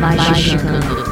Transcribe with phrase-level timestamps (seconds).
[0.00, 1.09] Magicando.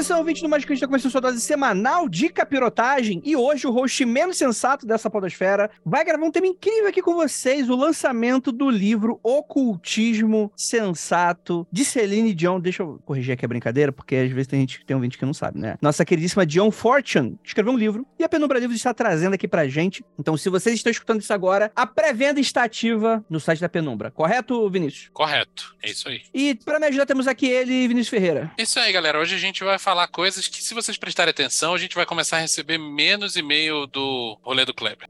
[0.00, 3.66] Atenção, ouvinte do Mágico, a gente tá começando sua dose semanal de capirotagem e hoje
[3.66, 7.76] o host menos sensato dessa podosfera vai gravar um tema incrível aqui com vocês, o
[7.76, 12.58] lançamento do livro Ocultismo Sensato de Celine Dion.
[12.58, 15.26] Deixa eu corrigir aqui a brincadeira, porque às vezes tem gente tem um ouvinte que
[15.26, 15.76] não sabe, né?
[15.82, 19.68] Nossa queridíssima Dion Fortune escreveu um livro e a Penumbra Livros está trazendo aqui pra
[19.68, 20.02] gente.
[20.18, 24.10] Então, se vocês estão escutando isso agora, a pré-venda está ativa no site da Penumbra.
[24.10, 25.10] Correto, Vinícius?
[25.12, 26.22] Correto, é isso aí.
[26.32, 28.50] E para me ajudar temos aqui ele, Vinícius Ferreira.
[28.56, 29.20] Isso aí, galera.
[29.20, 32.36] Hoje a gente vai falar coisas que, se vocês prestarem atenção, a gente vai começar
[32.36, 35.06] a receber menos e-mail do rolê do Kleber.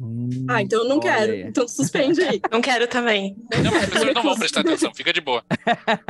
[0.48, 1.34] Ah, então eu não Olha quero.
[1.48, 2.40] Então suspende aí.
[2.50, 3.36] Não quero também.
[3.62, 5.44] Não, as pessoas não vão prestar atenção, fica de boa.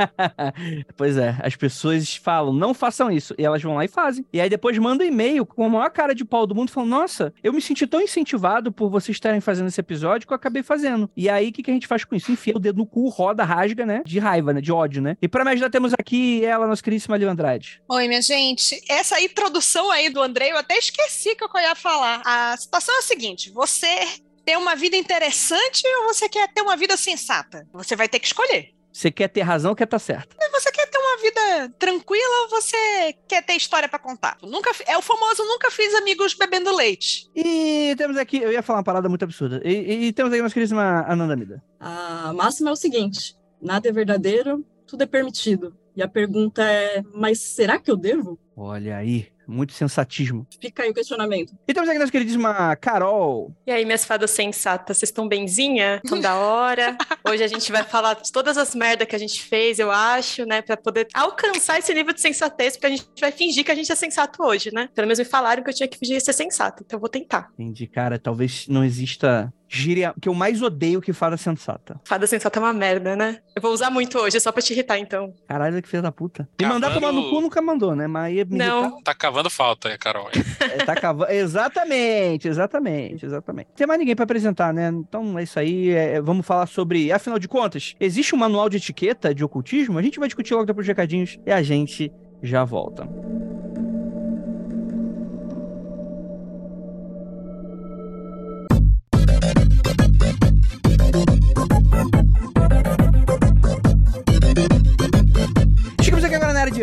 [0.95, 3.33] pois é, as pessoas falam, não façam isso.
[3.37, 4.25] E elas vão lá e fazem.
[4.31, 7.33] E aí depois mandam e-mail com a maior cara de pau do mundo, falando: Nossa,
[7.43, 11.09] eu me senti tão incentivado por vocês estarem fazendo esse episódio que eu acabei fazendo.
[11.15, 12.31] E aí, o que, que a gente faz com isso?
[12.31, 14.01] Enfia o dedo no cu, roda, rasga, né?
[14.05, 14.61] De raiva, né?
[14.61, 15.17] De ódio, né?
[15.21, 17.81] E pra me ajudar, temos aqui ela, nossa queridíssima Lívia Andrade.
[17.89, 18.60] Oi, minha gente.
[18.87, 22.21] Essa introdução aí do Andrei, eu até esqueci que eu ia falar.
[22.25, 24.07] A situação é a seguinte: você
[24.45, 27.67] tem uma vida interessante ou você quer ter uma vida sensata?
[27.73, 28.69] Você vai ter que escolher.
[28.93, 30.35] Você quer ter razão ou quer estar certo?
[30.51, 34.37] Você quer ter uma vida tranquila ou você quer ter história pra contar?
[34.43, 37.29] Nunca, é o famoso nunca fiz amigos bebendo leite.
[37.33, 39.61] E temos aqui, eu ia falar uma parada muito absurda.
[39.63, 41.63] E, e- e temos aqui nossa queridíssima Ananda Mida.
[41.79, 45.73] A máxima é o seguinte: nada é verdadeiro, tudo é permitido.
[45.95, 48.39] E a pergunta é: mas será que eu devo?
[48.55, 50.47] Olha aí, muito sensatismo.
[50.61, 51.53] Fica aí o questionamento.
[51.67, 53.53] E temos aqui nossa queridíssima Carol.
[53.65, 55.99] E aí, minhas fadas sensatas, vocês estão benzinha?
[56.03, 56.97] Estão da hora?
[57.27, 60.45] Hoje a gente vai falar de todas as merdas que a gente fez, eu acho,
[60.45, 60.61] né?
[60.61, 63.91] Pra poder alcançar esse nível de sensatez, porque a gente vai fingir que a gente
[63.91, 64.89] é sensato hoje, né?
[64.93, 67.49] Pelo menos me falaram que eu tinha que fingir ser sensato, então eu vou tentar.
[67.53, 71.99] Entendi, cara, talvez não exista gíria que eu mais odeio que fada sensata.
[72.03, 73.39] Fada sensata é uma merda, né?
[73.55, 75.33] Eu vou usar muito hoje, só pra te irritar, então.
[75.47, 76.47] Caralho, que filha da puta.
[76.59, 78.05] Me mandar Cavando- tomar no cu nunca mandou, né?
[78.05, 79.01] Mas ia me Não.
[79.01, 80.29] Tá cavando falta aí, Carol.
[80.35, 80.51] irritar.
[80.71, 81.31] É, tá cavando.
[81.31, 83.67] Exatamente, exatamente, exatamente.
[83.69, 84.89] Não tem mais ninguém pra apresentar, né?
[84.89, 85.89] Então é isso aí.
[85.89, 87.11] é, vamos falar sobre.
[87.11, 89.97] Afinal de contas, existe um manual de etiqueta de ocultismo?
[89.97, 92.11] A gente vai discutir logo depois dos recadinhos e a gente
[92.43, 93.07] já volta.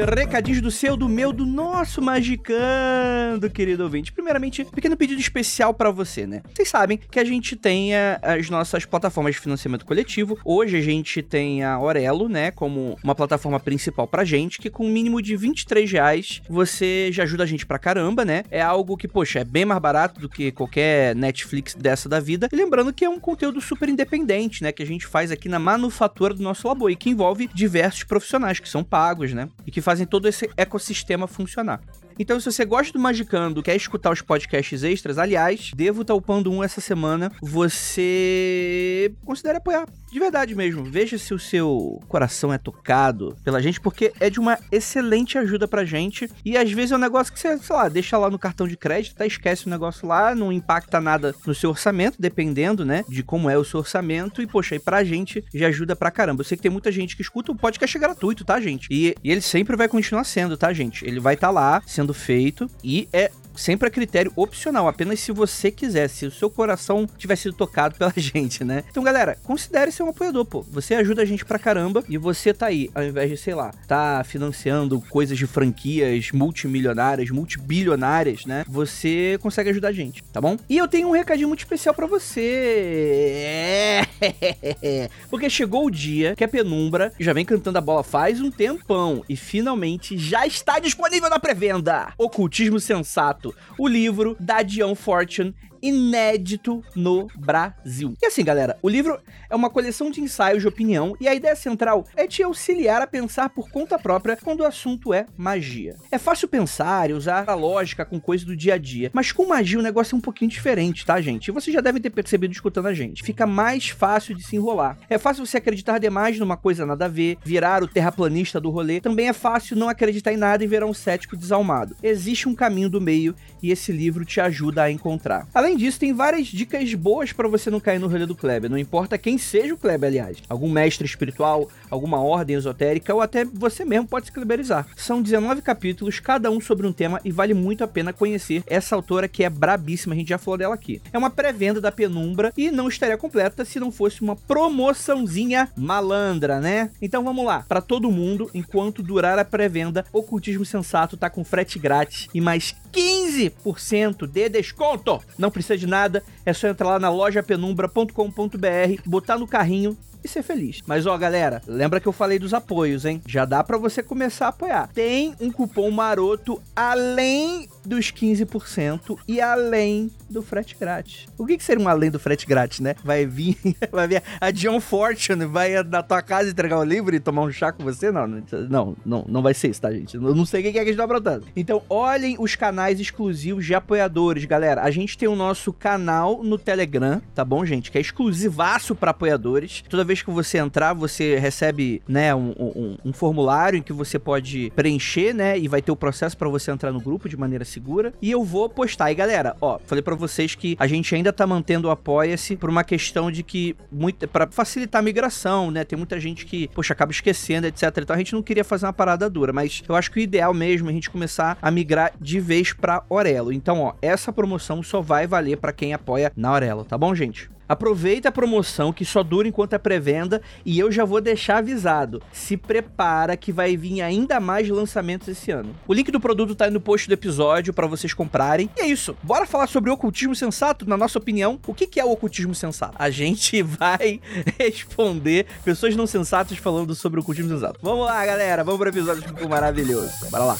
[0.04, 4.12] Recadinhos do seu, do meu, do nosso Magicando, querido ouvinte.
[4.12, 6.42] Primeiramente, pequeno pedido especial pra você, né?
[6.54, 10.38] Vocês sabem que a gente tem eh, as nossas plataformas de financiamento coletivo.
[10.44, 14.86] Hoje a gente tem a Orelo, né, como uma plataforma principal pra gente, que com
[14.86, 18.44] um mínimo de 23 reais você já ajuda a gente pra caramba, né?
[18.50, 22.48] É algo que, poxa, é bem mais barato do que qualquer Netflix dessa da vida.
[22.52, 24.72] E lembrando que é um conteúdo super independente, né?
[24.72, 28.60] Que a gente faz aqui na manufatura do nosso labor e que envolve diversos profissionais
[28.60, 29.48] que são pagos, né?
[29.68, 31.82] E que fazem todo esse ecossistema funcionar.
[32.18, 36.50] Então, se você gosta do Magicando, quer escutar os podcasts extras, aliás, devo estar upando
[36.50, 39.86] um essa semana, você considere apoiar.
[40.10, 40.84] De verdade mesmo.
[40.84, 45.68] Veja se o seu coração é tocado pela gente, porque é de uma excelente ajuda
[45.68, 46.30] pra gente.
[46.44, 48.76] E às vezes é um negócio que você, sei lá, deixa lá no cartão de
[48.76, 49.26] crédito, tá?
[49.26, 53.04] Esquece o negócio lá, não impacta nada no seu orçamento, dependendo, né?
[53.08, 54.40] De como é o seu orçamento.
[54.40, 56.40] E, poxa, aí pra gente já ajuda pra caramba.
[56.40, 58.88] Eu sei que tem muita gente que escuta o podcast é gratuito, tá, gente?
[58.90, 61.04] E, e ele sempre vai continuar sendo, tá, gente?
[61.04, 65.70] Ele vai estar lá sendo feito e é sempre a critério opcional, apenas se você
[65.70, 68.84] quiser, se o seu coração tiver sido tocado pela gente, né?
[68.90, 70.62] Então, galera, considere ser um apoiador, pô.
[70.70, 73.72] Você ajuda a gente pra caramba e você tá aí, ao invés de, sei lá,
[73.86, 78.64] tá financiando coisas de franquias multimilionárias, multibilionárias, né?
[78.68, 80.56] Você consegue ajudar a gente, tá bom?
[80.68, 84.02] E eu tenho um recadinho muito especial para você.
[85.30, 89.24] Porque chegou o dia que a Penumbra já vem cantando a bola faz um tempão
[89.28, 92.12] e finalmente já está disponível na pré-venda.
[92.18, 93.47] Ocultismo Sensato,
[93.78, 98.14] o livro da Dion Fortune inédito no Brasil.
[98.22, 99.18] E assim, galera, o livro
[99.50, 103.06] é uma coleção de ensaios de opinião e a ideia central é te auxiliar a
[103.06, 105.96] pensar por conta própria quando o assunto é magia.
[106.10, 109.46] É fácil pensar e usar a lógica com coisas do dia a dia, mas com
[109.46, 111.48] magia o negócio é um pouquinho diferente, tá, gente?
[111.48, 113.22] E vocês já devem ter percebido escutando a gente.
[113.22, 114.98] Fica mais fácil de se enrolar.
[115.08, 119.00] É fácil você acreditar demais numa coisa nada a ver, virar o terraplanista do rolê.
[119.00, 121.96] Também é fácil não acreditar em nada e virar um cético desalmado.
[122.02, 125.46] Existe um caminho do meio e esse livro te ajuda a encontrar.
[125.54, 128.70] Além disso, tem várias dicas boas para você não cair no rolê do Kleber.
[128.70, 130.38] Não importa quem seja o Kleber, aliás.
[130.48, 134.86] Algum mestre espiritual, alguma ordem esotérica ou até você mesmo pode se kleberizar.
[134.96, 138.94] São 19 capítulos, cada um sobre um tema e vale muito a pena conhecer essa
[138.94, 141.00] autora que é brabíssima, a gente já falou dela aqui.
[141.12, 146.60] É uma pré-venda da Penumbra e não estaria completa se não fosse uma promoçãozinha malandra,
[146.60, 146.90] né?
[147.00, 151.78] Então vamos lá, para todo mundo, enquanto durar a pré-venda, Ocultismo Sensato tá com frete
[151.78, 155.20] grátis e mais 15% de desconto.
[155.38, 160.42] Não precisa de nada, é só entrar lá na lojapenumbra.com.br, botar no carrinho e ser
[160.42, 160.80] feliz.
[160.86, 163.22] Mas ó, galera, lembra que eu falei dos apoios, hein?
[163.26, 164.90] Já dá para você começar a apoiar.
[164.92, 171.26] Tem um cupom maroto além dos 15% e além do frete grátis.
[171.38, 172.94] O que, que seria um além do frete grátis, né?
[173.02, 173.56] Vai vir,
[173.90, 177.50] vai vir a John Fortune, vai na tua casa entregar o livro e tomar um
[177.50, 178.12] chá com você?
[178.12, 180.16] Não, não, não, não vai ser isso, tá, gente?
[180.16, 181.46] Eu não sei o que é que a gente tá aprontando.
[181.56, 184.82] Então, olhem os canais exclusivos de apoiadores, galera.
[184.82, 187.90] A gente tem o nosso canal no Telegram, tá bom, gente?
[187.90, 189.82] Que é exclusivaço para apoiadores.
[189.88, 194.18] Toda vez que você entrar, você recebe, né, um, um, um formulário em que você
[194.18, 197.64] pode preencher, né, e vai ter o processo para você entrar no grupo de maneira
[197.64, 197.77] segura.
[198.20, 199.10] E eu vou postar.
[199.10, 202.70] E galera, ó, falei para vocês que a gente ainda tá mantendo o Apoia-se por
[202.70, 205.84] uma questão de que muito para facilitar a migração, né?
[205.84, 207.84] Tem muita gente que, poxa, acaba esquecendo, etc.
[207.98, 210.52] Então a gente não queria fazer uma parada dura, mas eu acho que o ideal
[210.54, 213.52] mesmo é a gente começar a migrar de vez para Orelo.
[213.52, 217.50] Então, ó, essa promoção só vai valer para quem apoia na Orelo, tá bom, gente?
[217.68, 222.22] Aproveita a promoção que só dura enquanto é pré-venda e eu já vou deixar avisado.
[222.32, 225.74] Se prepara que vai vir ainda mais lançamentos esse ano.
[225.86, 228.70] O link do produto tá aí no post do episódio para vocês comprarem.
[228.76, 229.16] E é isso.
[229.22, 231.58] Bora falar sobre o ocultismo sensato, na nossa opinião.
[231.66, 232.94] O que é o ocultismo sensato?
[232.98, 234.20] A gente vai
[234.58, 237.78] responder pessoas não sensatas falando sobre o ocultismo sensato.
[237.82, 238.64] Vamos lá, galera.
[238.64, 240.10] Vamos pro episódio maravilhoso.
[240.30, 240.56] Bora lá.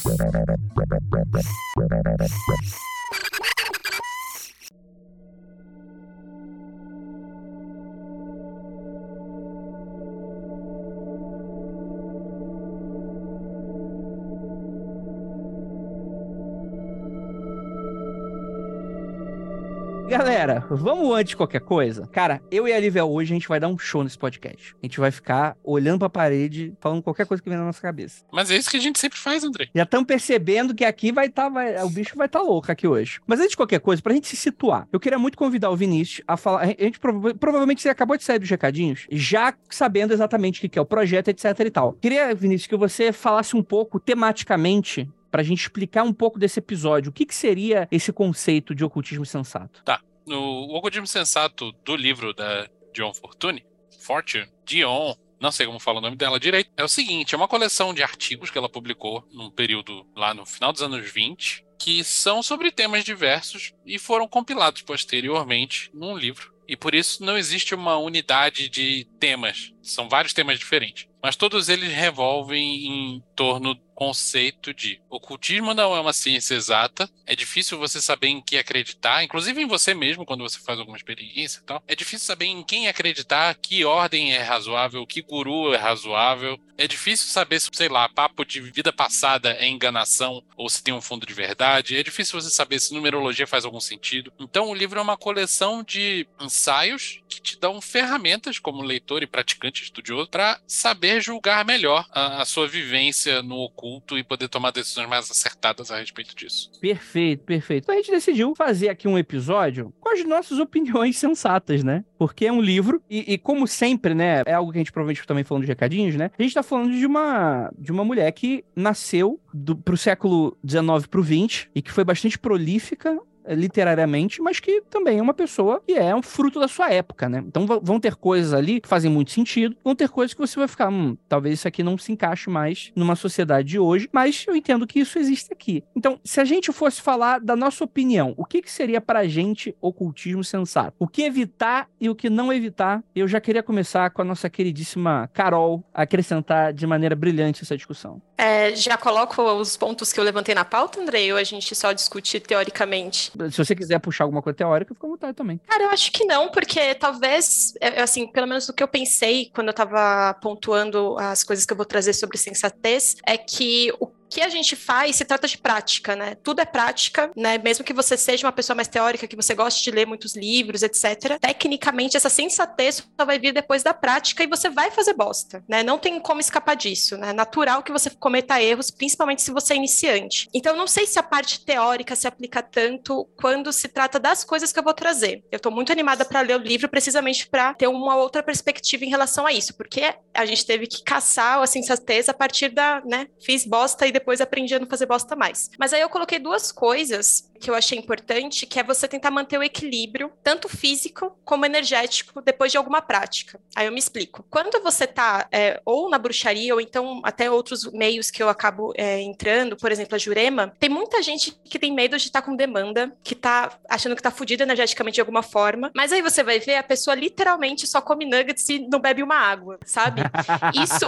[20.09, 22.07] Galera, vamos antes de qualquer coisa?
[22.07, 24.73] Cara, eu e a Lívia hoje a gente vai dar um show nesse podcast.
[24.81, 28.25] A gente vai ficar olhando pra parede, falando qualquer coisa que vem na nossa cabeça.
[28.31, 29.69] Mas é isso que a gente sempre faz, André.
[29.73, 31.51] Já estão percebendo que aqui vai estar.
[31.51, 33.19] Tá, o bicho vai estar tá louco aqui hoje.
[33.27, 36.23] Mas antes de qualquer coisa, pra gente se situar, eu queria muito convidar o Vinícius
[36.27, 36.61] a falar.
[36.61, 40.79] A gente prova provavelmente você acabou de sair dos recadinhos, já sabendo exatamente o que
[40.79, 41.93] é o projeto, etc e tal.
[41.93, 46.59] Queria, Vinícius, que você falasse um pouco tematicamente para a gente explicar um pouco desse
[46.59, 47.09] episódio.
[47.09, 49.83] O que, que seria esse conceito de ocultismo sensato?
[49.83, 50.01] Tá.
[50.25, 53.65] No ocultismo sensato do livro da Dion Fortune,
[53.99, 57.47] Fortune, Dion, não sei como fala o nome dela direito, é o seguinte: é uma
[57.47, 62.03] coleção de artigos que ela publicou num período lá no final dos anos 20, que
[62.03, 66.53] são sobre temas diversos e foram compilados posteriormente num livro.
[66.67, 71.07] E por isso não existe uma unidade de temas, são vários temas diferentes.
[71.21, 77.35] Mas todos eles revolvem em torno conceito de ocultismo não é uma ciência exata, é
[77.35, 81.59] difícil você saber em que acreditar, inclusive em você mesmo quando você faz alguma experiência
[81.59, 81.83] e tal.
[81.85, 86.57] É difícil saber em quem acreditar, que ordem é razoável, que guru é razoável.
[86.77, 90.93] É difícil saber se, sei lá, papo de vida passada é enganação ou se tem
[90.93, 91.97] um fundo de verdade.
[91.97, 94.31] É difícil você saber se numerologia faz algum sentido.
[94.39, 99.27] Então o livro é uma coleção de ensaios que te dão ferramentas como leitor e
[99.27, 104.71] praticante estudioso para saber julgar melhor a, a, sua vivência no oculto e poder tomar
[104.71, 106.71] decisões mais acertadas a respeito disso.
[106.79, 107.83] Perfeito, perfeito.
[107.83, 112.03] Então a gente decidiu fazer aqui um episódio com as nossas opiniões sensatas, né?
[112.17, 115.25] Porque é um livro e, e como sempre, né, é algo que a gente provavelmente
[115.25, 116.31] também falando de recadinhos, né?
[116.37, 121.07] A gente tá falando de uma de uma mulher que nasceu do, pro século 19
[121.07, 125.93] pro 20 e que foi bastante prolífica literariamente, mas que também é uma pessoa que
[125.93, 127.43] é um fruto da sua época, né?
[127.45, 130.67] Então vão ter coisas ali que fazem muito sentido, vão ter coisas que você vai
[130.67, 134.55] ficar, hum, talvez isso aqui não se encaixe mais numa sociedade de hoje, mas eu
[134.55, 135.83] entendo que isso existe aqui.
[135.95, 139.75] Então, se a gente fosse falar da nossa opinião, o que, que seria pra gente
[139.81, 140.93] ocultismo sensato?
[140.99, 143.03] O que evitar e o que não evitar?
[143.15, 148.21] Eu já queria começar com a nossa queridíssima Carol acrescentar de maneira brilhante essa discussão.
[148.37, 151.91] É, já coloco os pontos que eu levantei na pauta, Andrei, ou a gente só
[151.91, 153.31] discute teoricamente?
[153.51, 155.59] Se você quiser puxar alguma coisa teórica, fica à vontade também.
[155.67, 158.87] Cara, eu acho que não, porque talvez, é, é, assim, pelo menos do que eu
[158.87, 163.91] pensei quando eu tava pontuando as coisas que eu vou trazer sobre sensatez, é que
[163.99, 166.35] o que a gente faz se trata de prática, né?
[166.35, 167.57] Tudo é prática, né?
[167.57, 170.83] Mesmo que você seja uma pessoa mais teórica, que você goste de ler muitos livros,
[170.83, 171.39] etc.
[171.39, 175.83] Tecnicamente, essa sensatez só vai vir depois da prática e você vai fazer bosta, né?
[175.83, 177.29] Não tem como escapar disso, né?
[177.29, 180.47] É natural que você cometa erros, principalmente se você é iniciante.
[180.53, 184.71] Então, não sei se a parte teórica se aplica tanto quando se trata das coisas
[184.71, 185.43] que eu vou trazer.
[185.51, 189.09] Eu tô muito animada para ler o livro precisamente para ter uma outra perspectiva em
[189.09, 193.27] relação a isso, porque a gente teve que caçar a sensatez a partir da, né?
[193.41, 195.71] Fiz bosta e depois aprendi a não fazer bosta mais.
[195.79, 199.57] Mas aí eu coloquei duas coisas que eu achei importante, que é você tentar manter
[199.57, 203.59] o equilíbrio, tanto físico como energético, depois de alguma prática.
[203.75, 204.45] Aí eu me explico.
[204.49, 208.93] Quando você tá é, ou na bruxaria, ou então até outros meios que eu acabo
[208.95, 212.45] é, entrando, por exemplo, a Jurema, tem muita gente que tem medo de estar tá
[212.45, 216.43] com demanda, que tá achando que tá fudido energeticamente de alguma forma, mas aí você
[216.43, 220.21] vai ver a pessoa literalmente só come nuggets e não bebe uma água, sabe?
[220.81, 221.05] Isso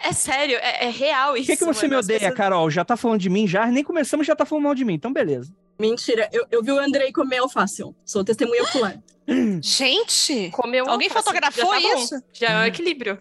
[0.00, 1.46] é sério, é, é real isso.
[1.46, 2.00] Por que, que você mano?
[2.00, 2.36] me odeia, pessoas...
[2.46, 2.70] Carol?
[2.70, 3.66] Já tá falando de mim já?
[3.66, 5.52] Nem começamos, já tá falando mal de mim, então beleza.
[5.78, 7.82] Mentira, eu, eu vi o Andrei comer alface.
[8.04, 8.96] Sou testemunha ocular.
[9.60, 12.22] Gente, comeu Alguém fotografou já tá isso?
[12.32, 13.18] Já é o equilíbrio.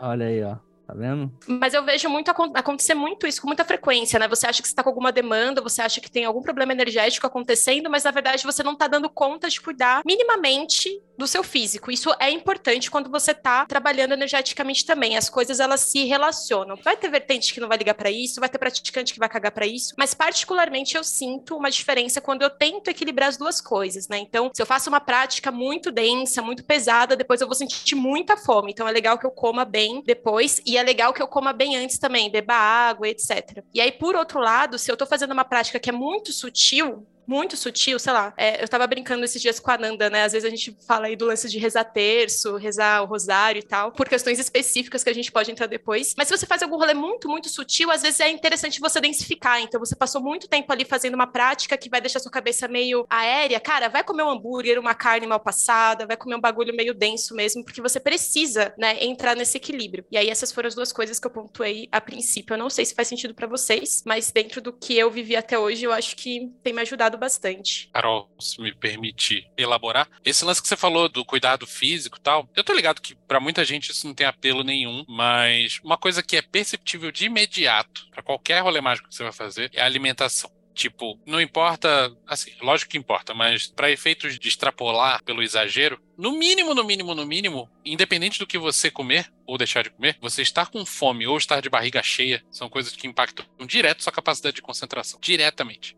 [0.00, 0.56] Olha aí, ó.
[0.90, 1.32] Tá vendo?
[1.46, 4.26] Mas eu vejo muito acontecer muito isso com muita frequência, né?
[4.26, 7.88] Você acha que está com alguma demanda, você acha que tem algum problema energético acontecendo,
[7.88, 11.92] mas na verdade você não está dando conta de cuidar minimamente do seu físico.
[11.92, 15.16] Isso é importante quando você está trabalhando energeticamente também.
[15.16, 16.74] As coisas elas se relacionam.
[16.82, 19.52] Vai ter vertente que não vai ligar para isso, vai ter praticante que vai cagar
[19.52, 24.08] para isso, mas particularmente eu sinto uma diferença quando eu tento equilibrar as duas coisas,
[24.08, 24.18] né?
[24.18, 28.36] Então, se eu faço uma prática muito densa, muito pesada, depois eu vou sentir muita
[28.36, 28.72] fome.
[28.72, 31.76] Então é legal que eu coma bem depois e é legal que eu coma bem
[31.76, 33.62] antes também, beba água, etc.
[33.72, 37.06] E aí, por outro lado, se eu tô fazendo uma prática que é muito sutil,
[37.30, 38.34] muito sutil, sei lá.
[38.36, 40.24] É, eu tava brincando esses dias com a Nanda, né?
[40.24, 43.62] Às vezes a gente fala aí do lance de rezar terço, rezar o rosário e
[43.62, 46.12] tal, por questões específicas que a gente pode entrar depois.
[46.18, 49.60] Mas se você faz algum rolê muito, muito sutil, às vezes é interessante você densificar.
[49.62, 53.06] Então você passou muito tempo ali fazendo uma prática que vai deixar sua cabeça meio
[53.08, 53.60] aérea.
[53.60, 57.32] Cara, vai comer um hambúrguer, uma carne mal passada, vai comer um bagulho meio denso
[57.36, 60.04] mesmo, porque você precisa, né, entrar nesse equilíbrio.
[60.10, 62.54] E aí essas foram as duas coisas que eu pontuei a princípio.
[62.54, 65.56] Eu não sei se faz sentido para vocês, mas dentro do que eu vivi até
[65.56, 67.88] hoje, eu acho que tem me ajudado bastante.
[67.92, 72.48] Carol, se me permite elaborar, esse lance que você falou do cuidado físico e tal,
[72.56, 76.22] eu tô ligado que para muita gente isso não tem apelo nenhum, mas uma coisa
[76.22, 79.84] que é perceptível de imediato para qualquer rolê mágico que você vai fazer é a
[79.84, 80.50] alimentação.
[80.72, 86.32] Tipo, não importa, assim, lógico que importa, mas para efeitos de extrapolar pelo exagero, no
[86.32, 90.42] mínimo, no mínimo, no mínimo, independente do que você comer ou deixar de comer, você
[90.42, 94.56] estar com fome ou estar de barriga cheia são coisas que impactam direto sua capacidade
[94.56, 95.96] de concentração, diretamente.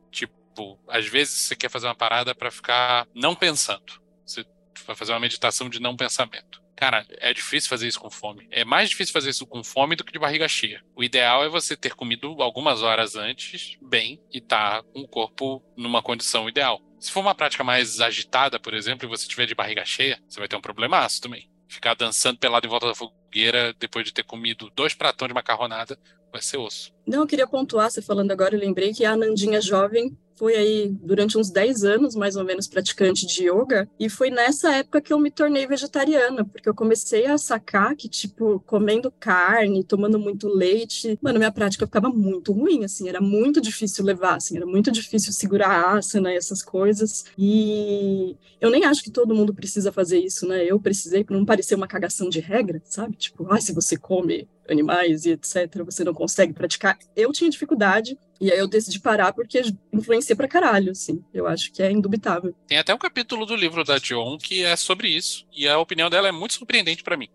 [0.53, 4.01] Tipo, às vezes você quer fazer uma parada para ficar não pensando.
[4.25, 4.45] Você
[4.87, 6.61] vai fazer uma meditação de não pensamento.
[6.77, 8.47] Cara, é difícil fazer isso com fome.
[8.51, 10.83] É mais difícil fazer isso com fome do que de barriga cheia.
[10.95, 15.09] O ideal é você ter comido algumas horas antes, bem, e estar tá com o
[15.09, 16.83] corpo numa condição ideal.
[17.01, 20.39] Se for uma prática mais agitada, por exemplo, e você tiver de barriga cheia, você
[20.39, 21.49] vai ter um problemaço também.
[21.67, 25.99] Ficar dançando pelado em volta da fogueira depois de ter comido dois pratões de macarronada
[26.33, 26.93] vai ser osso.
[27.07, 30.89] Não, eu queria pontuar, você falando agora, eu lembrei que a Nandinha jovem foi aí
[31.01, 35.13] durante uns 10 anos, mais ou menos, praticante de yoga, e foi nessa época que
[35.13, 40.49] eu me tornei vegetariana, porque eu comecei a sacar que, tipo, comendo carne, tomando muito
[40.49, 44.91] leite, mano, minha prática ficava muito ruim, assim, era muito difícil levar, assim, era muito
[44.91, 49.93] difícil segurar a asana e essas coisas, e eu nem acho que todo mundo precisa
[49.93, 53.61] fazer isso, né, eu precisei para não parecer uma cagação de regra, sabe, tipo, ah,
[53.61, 55.83] se você come animais e etc.
[55.85, 56.99] Você não consegue praticar.
[57.17, 61.23] Eu tinha dificuldade, e aí eu decidi parar porque influencia pra caralho, assim.
[61.33, 62.55] Eu acho que é indubitável.
[62.67, 65.47] Tem até um capítulo do livro da Dion que é sobre isso.
[65.53, 67.29] E a opinião dela é muito surpreendente para mim.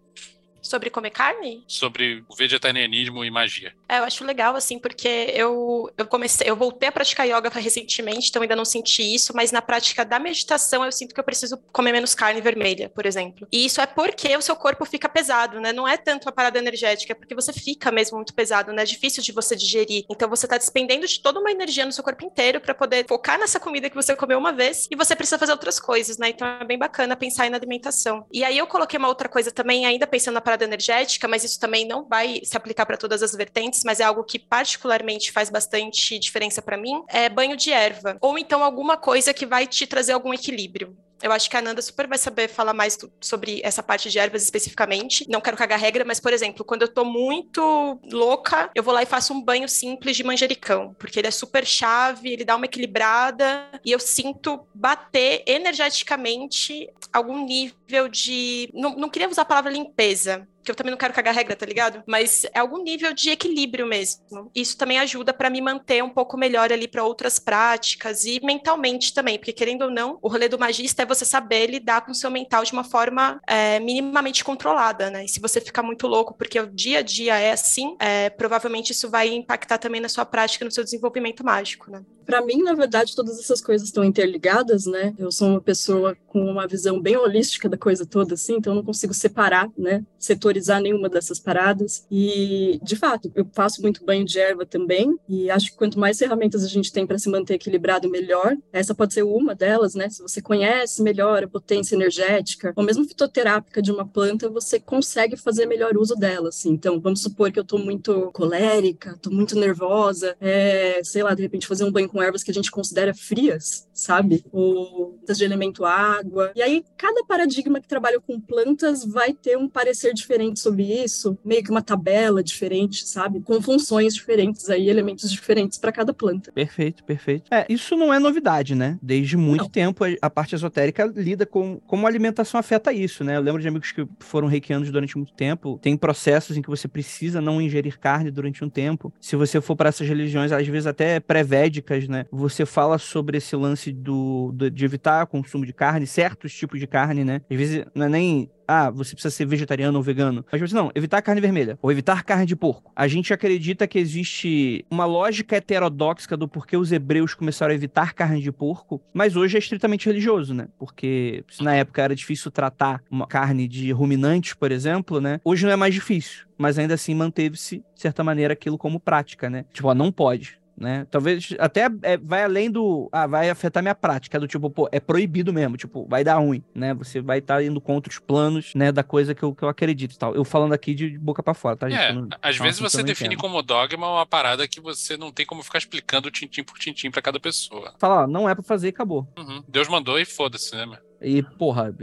[0.62, 1.64] Sobre comer carne?
[1.68, 3.74] Sobre o vegetarianismo e magia.
[3.90, 8.30] É, eu acho legal, assim, porque eu, eu comecei, eu voltei a praticar yoga recentemente,
[8.30, 11.58] então ainda não senti isso, mas na prática da meditação eu sinto que eu preciso
[11.72, 13.48] comer menos carne vermelha, por exemplo.
[13.52, 15.72] E isso é porque o seu corpo fica pesado, né?
[15.72, 18.82] Não é tanto a parada energética, é porque você fica mesmo muito pesado, né?
[18.82, 20.06] É difícil de você digerir.
[20.10, 23.40] Então você tá despendendo de toda uma energia no seu corpo inteiro para poder focar
[23.40, 26.30] nessa comida que você comeu uma vez e você precisa fazer outras coisas, né?
[26.30, 28.26] Então é bem bacana pensar aí na alimentação.
[28.32, 31.60] E aí eu coloquei uma outra coisa também, ainda pensando na parada energética, mas isso
[31.60, 35.50] também não vai se aplicar para todas as vertentes mas é algo que particularmente faz
[35.50, 38.18] bastante diferença para mim, é banho de erva.
[38.22, 40.96] Ou então alguma coisa que vai te trazer algum equilíbrio.
[41.22, 44.44] Eu acho que a Nanda super vai saber falar mais sobre essa parte de ervas
[44.44, 45.26] especificamente.
[45.28, 49.02] Não quero cagar regra, mas, por exemplo, quando eu tô muito louca, eu vou lá
[49.02, 52.66] e faço um banho simples de manjericão, porque ele é super chave, ele dá uma
[52.66, 58.70] equilibrada e eu sinto bater energeticamente algum nível de.
[58.74, 61.66] Não, não queria usar a palavra limpeza, que eu também não quero cagar regra, tá
[61.66, 62.04] ligado?
[62.06, 64.52] Mas é algum nível de equilíbrio mesmo.
[64.54, 69.14] Isso também ajuda para me manter um pouco melhor ali para outras práticas e mentalmente
[69.14, 72.16] também, porque querendo ou não, o rolê do magista é você saber lidar com o
[72.16, 75.24] seu mental de uma forma é, minimamente controlada, né?
[75.24, 78.92] E se você ficar muito louco porque o dia a dia é assim, é, provavelmente
[78.92, 82.02] isso vai impactar também na sua prática, no seu desenvolvimento mágico, né?
[82.28, 85.16] Para mim, na verdade, todas essas coisas estão interligadas, né?
[85.18, 88.76] Eu sou uma pessoa com uma visão bem holística da coisa toda, assim, então eu
[88.76, 90.04] não consigo separar, né?
[90.20, 92.06] Setorizar nenhuma dessas paradas.
[92.12, 96.20] E, de fato, eu faço muito banho de erva também, e acho que quanto mais
[96.20, 98.58] ferramentas a gente tem para se manter equilibrado, melhor.
[98.74, 100.10] Essa pode ser uma delas, né?
[100.10, 105.38] Se você conhece melhor a potência energética, ou mesmo fitoterápica de uma planta, você consegue
[105.38, 106.72] fazer melhor uso dela, assim.
[106.72, 111.42] Então, vamos supor que eu estou muito colérica, estou muito nervosa, é, sei lá, de
[111.42, 114.44] repente fazer um banho com com ervas que a gente considera frias, sabe?
[114.52, 116.52] Ou de elemento água.
[116.56, 121.38] E aí, cada paradigma que trabalha com plantas vai ter um parecer diferente sobre isso,
[121.44, 123.42] meio que uma tabela diferente, sabe?
[123.42, 126.52] Com funções diferentes aí, elementos diferentes para cada planta.
[126.52, 127.54] Perfeito, perfeito.
[127.54, 128.98] É, isso não é novidade, né?
[129.02, 129.70] Desde muito não.
[129.70, 133.36] tempo a parte esotérica lida com como a alimentação afeta isso, né?
[133.36, 135.78] Eu lembro de amigos que foram reikianos durante muito tempo.
[135.82, 139.14] Tem processos em que você precisa não ingerir carne durante um tempo.
[139.20, 142.26] Se você for para essas religiões, às vezes até pré-védicas, né?
[142.32, 146.80] Você fala sobre esse lance do, do, de evitar o consumo de carne, certos tipos
[146.80, 147.42] de carne, né?
[147.50, 150.46] Às vezes não é nem ah, você precisa ser vegetariano ou vegano.
[150.52, 152.92] Mas você não, evitar carne vermelha ou evitar carne de porco.
[152.96, 158.14] A gente acredita que existe uma lógica heterodoxa do porquê os hebreus começaram a evitar
[158.14, 160.68] carne de porco, mas hoje é estritamente religioso, né?
[160.78, 165.40] Porque se na época era difícil tratar uma carne de ruminantes, por exemplo, né?
[165.46, 169.50] Hoje não é mais difícil, mas ainda assim manteve-se, de certa maneira, aquilo como prática,
[169.50, 169.64] né?
[169.72, 171.08] Tipo, ó, não pode né?
[171.10, 173.10] Talvez até é, vai além do.
[173.12, 176.64] Ah, vai afetar minha prática, do tipo, pô, é proibido mesmo, tipo, vai dar ruim,
[176.74, 176.94] né?
[176.94, 179.70] Você vai estar tá indo contra os planos, né, da coisa que eu, que eu
[179.70, 180.36] acredito e tal.
[180.36, 182.00] Eu falando aqui de boca para fora, tá, gente?
[182.00, 183.42] É, não, às vezes você define entendo.
[183.42, 187.22] como dogma uma parada que você não tem como ficar explicando tintim por tintim para
[187.22, 187.94] cada pessoa.
[187.98, 189.28] Fala, ó, não é para fazer e acabou.
[189.38, 189.64] Uhum.
[189.68, 191.07] Deus mandou e foda-se, né, meu?
[191.22, 191.94] E, porra,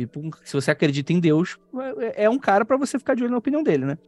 [0.42, 1.56] se você acredita em Deus,
[1.98, 3.98] é, é um cara para você ficar de olho na opinião dele, né?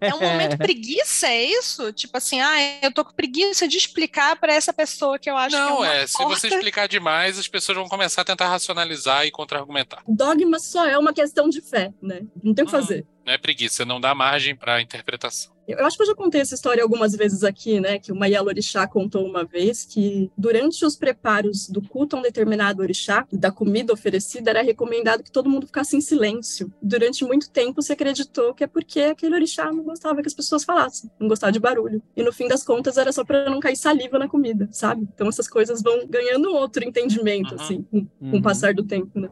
[0.00, 1.92] É um momento preguiça, é isso?
[1.92, 5.56] Tipo assim, ah, eu tô com preguiça de explicar para essa pessoa que eu acho
[5.56, 9.26] Não, que é, é se você explicar demais, as pessoas vão começar a tentar racionalizar
[9.26, 10.02] e contra-argumentar.
[10.06, 12.22] Dogma só é uma questão de fé, né?
[12.42, 12.80] Não tem o que uhum.
[12.80, 13.06] fazer.
[13.24, 15.52] Não é preguiça, não dá margem para interpretação.
[15.66, 17.98] Eu acho que eu já contei essa história algumas vezes aqui, né?
[17.98, 22.22] Que o Mayelo Orixá contou uma vez que durante os preparos do culto a um
[22.22, 26.72] determinado orixá, da comida oferecida, era recomendado que todo mundo ficasse em silêncio.
[26.82, 30.64] Durante muito tempo se acreditou que é porque aquele orixá não gostava que as pessoas
[30.64, 32.02] falassem, não gostava de barulho.
[32.16, 35.08] E no fim das contas era só para não cair saliva na comida, sabe?
[35.14, 37.60] Então essas coisas vão ganhando outro entendimento, uhum.
[37.60, 38.42] assim, com, com o uhum.
[38.42, 39.30] passar do tempo, né?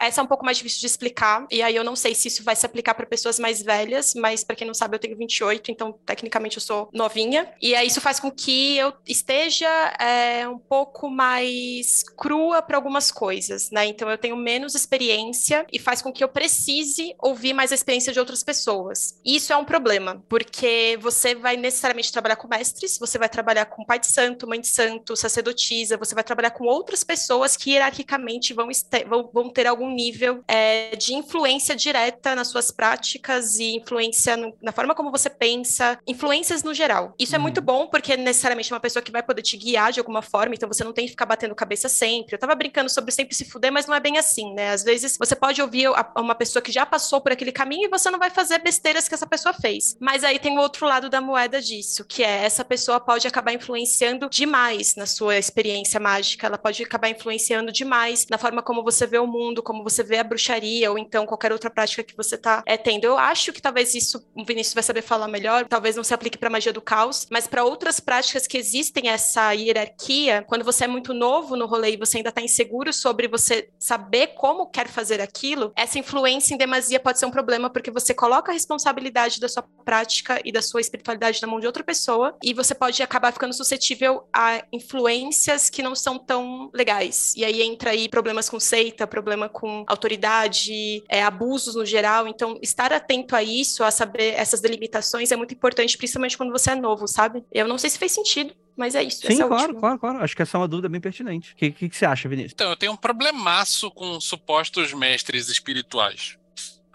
[0.00, 2.42] Essa é um pouco mais difícil de explicar, e aí eu não sei se isso
[2.42, 5.70] vai se aplicar para pessoas mais velhas, mas para quem não sabe, eu tenho 28,
[5.70, 7.52] então tecnicamente eu sou novinha.
[7.60, 9.68] E aí isso faz com que eu esteja
[10.00, 13.86] é, um pouco mais crua para algumas coisas, né?
[13.86, 18.12] Então eu tenho menos experiência e faz com que eu precise ouvir mais a experiência
[18.12, 19.18] de outras pessoas.
[19.24, 23.66] E isso é um problema, porque você vai necessariamente trabalhar com mestres, você vai trabalhar
[23.66, 27.72] com pai de santo, mãe de santo, sacerdotisa, você vai trabalhar com outras pessoas que
[27.72, 28.68] hierarquicamente vão,
[29.06, 34.36] vão, vão ter algum um nível é, de influência direta nas suas práticas e influência
[34.36, 37.14] no, na forma como você pensa, influências no geral.
[37.18, 37.42] Isso é Uhum.
[37.42, 40.54] muito bom porque é necessariamente uma pessoa que vai poder te guiar de alguma forma,
[40.54, 42.34] então você não tem que ficar batendo cabeça sempre.
[42.34, 44.70] Eu tava brincando sobre sempre se fuder, mas não é bem assim, né?
[44.70, 47.88] Às vezes você pode ouvir a- uma pessoa que já passou por aquele caminho e
[47.88, 49.96] você não vai fazer besteiras que essa pessoa fez.
[49.98, 53.52] Mas aí tem o outro lado da moeda disso, que é essa pessoa pode acabar
[53.52, 59.06] influenciando demais na sua experiência mágica, ela pode acabar influenciando demais na forma como você
[59.06, 62.36] vê o mundo, como você vê a bruxaria, ou então qualquer outra prática que você
[62.36, 63.04] tá é, tendo.
[63.04, 66.38] Eu acho que talvez isso, o Vinícius vai saber falar melhor, talvez não se aplique
[66.38, 70.88] para magia do caos, mas para outras práticas que existem essa hierarquia, quando você é
[70.88, 75.20] muito novo no rolê e você ainda tá inseguro sobre você saber como quer fazer
[75.20, 79.48] aquilo, essa influência em demasia pode ser um problema porque você coloca a responsabilidade da
[79.48, 83.32] sua prática e da sua espiritualidade na mão de outra pessoa e você pode acabar
[83.32, 87.34] ficando suscetível a influências que não são tão legais.
[87.36, 92.26] E aí entra aí problemas com seita, problema com autoridade, é, abusos no geral.
[92.26, 96.70] Então, estar atento a isso, a saber essas delimitações é muito importante, principalmente quando você
[96.70, 97.44] é novo, sabe?
[97.50, 99.26] Eu não sei se fez sentido, mas é isso.
[99.26, 100.18] Sim, essa é claro, claro, claro.
[100.24, 101.52] Acho que essa é uma dúvida bem pertinente.
[101.52, 102.52] O que, que, que você acha, Vinícius?
[102.52, 106.38] Então, eu tenho um problemaço com supostos mestres espirituais.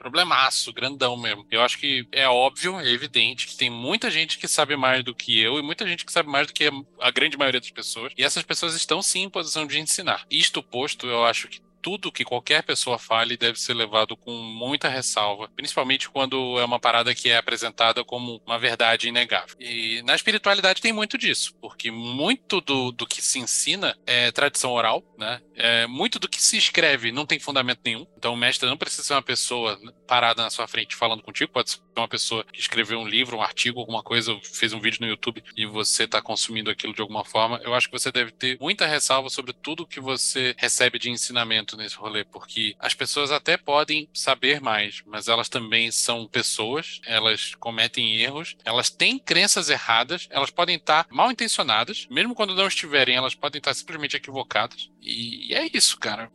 [0.06, 1.48] Problemaço, grandão mesmo.
[1.50, 5.16] Eu acho que é óbvio, é evidente que tem muita gente que sabe mais do
[5.16, 6.70] que eu e muita gente que sabe mais do que
[7.02, 8.14] a grande maioria das pessoas.
[8.16, 10.24] E essas pessoas estão sim em posição de ensinar.
[10.30, 14.90] Isto posto, eu acho que tudo que qualquer pessoa fale deve ser levado com muita
[14.90, 19.56] ressalva, principalmente quando é uma parada que é apresentada como uma verdade inegável.
[19.60, 24.72] E na espiritualidade tem muito disso, porque muito do, do que se ensina é tradição
[24.72, 25.40] oral, né?
[25.54, 28.08] É, muito do que se escreve não tem fundamento nenhum.
[28.18, 31.70] Então o mestre não precisa ser uma pessoa parada na sua frente falando contigo, pode
[31.70, 35.08] ser uma pessoa que escreveu um livro, um artigo, alguma coisa, fez um vídeo no
[35.08, 37.62] YouTube e você está consumindo aquilo de alguma forma.
[37.64, 41.75] Eu acho que você deve ter muita ressalva sobre tudo que você recebe de ensinamento
[41.76, 47.56] nesse rolê, porque as pessoas até podem saber mais, mas elas também são pessoas, elas
[47.56, 53.16] cometem erros, elas têm crenças erradas, elas podem estar mal intencionadas, mesmo quando não estiverem,
[53.16, 54.90] elas podem estar simplesmente equivocadas.
[55.02, 56.32] E é isso, cara.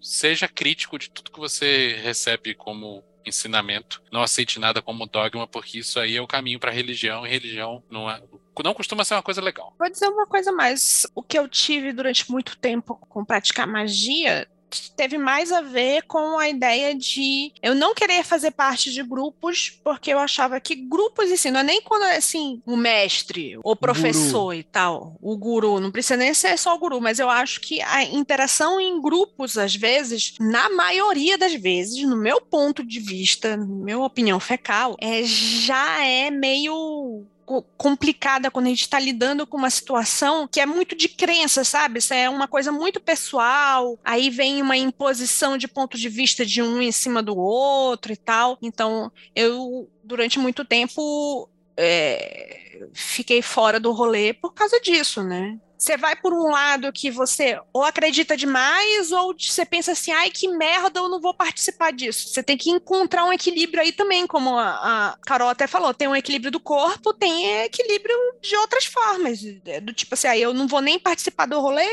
[0.00, 4.02] Seja crítico de tudo que você recebe como ensinamento.
[4.10, 7.82] Não aceite nada como dogma, porque isso aí é o caminho para religião, e religião
[7.90, 8.20] não, é,
[8.64, 9.74] não costuma ser uma coisa legal.
[9.78, 11.06] Vou dizer uma coisa mais.
[11.14, 14.48] O que eu tive durante muito tempo com praticar magia
[14.96, 19.80] teve mais a ver com a ideia de eu não querer fazer parte de grupos,
[19.82, 23.58] porque eu achava que grupos em si, não é nem quando é assim, o mestre,
[23.62, 27.28] o professor e tal, o guru, não precisa nem ser só o guru, mas eu
[27.28, 32.84] acho que a interação em grupos, às vezes, na maioria das vezes, no meu ponto
[32.84, 37.24] de vista, na minha opinião fecal, é, já é meio
[37.76, 41.98] complicada quando a gente está lidando com uma situação que é muito de crença, sabe?
[41.98, 43.98] Isso é uma coisa muito pessoal.
[44.04, 48.16] Aí vem uma imposição de ponto de vista de um em cima do outro e
[48.16, 48.56] tal.
[48.62, 55.58] Então, eu durante muito tempo é, fiquei fora do rolê por causa disso, né?
[55.82, 60.30] Você vai por um lado que você ou acredita demais, ou você pensa assim, ai,
[60.30, 62.28] que merda, eu não vou participar disso.
[62.28, 64.70] Você tem que encontrar um equilíbrio aí também, como a,
[65.10, 69.42] a Carol até falou, tem um equilíbrio do corpo, tem equilíbrio de outras formas.
[69.82, 71.84] Do tipo assim, ah, eu não vou nem participar do rolê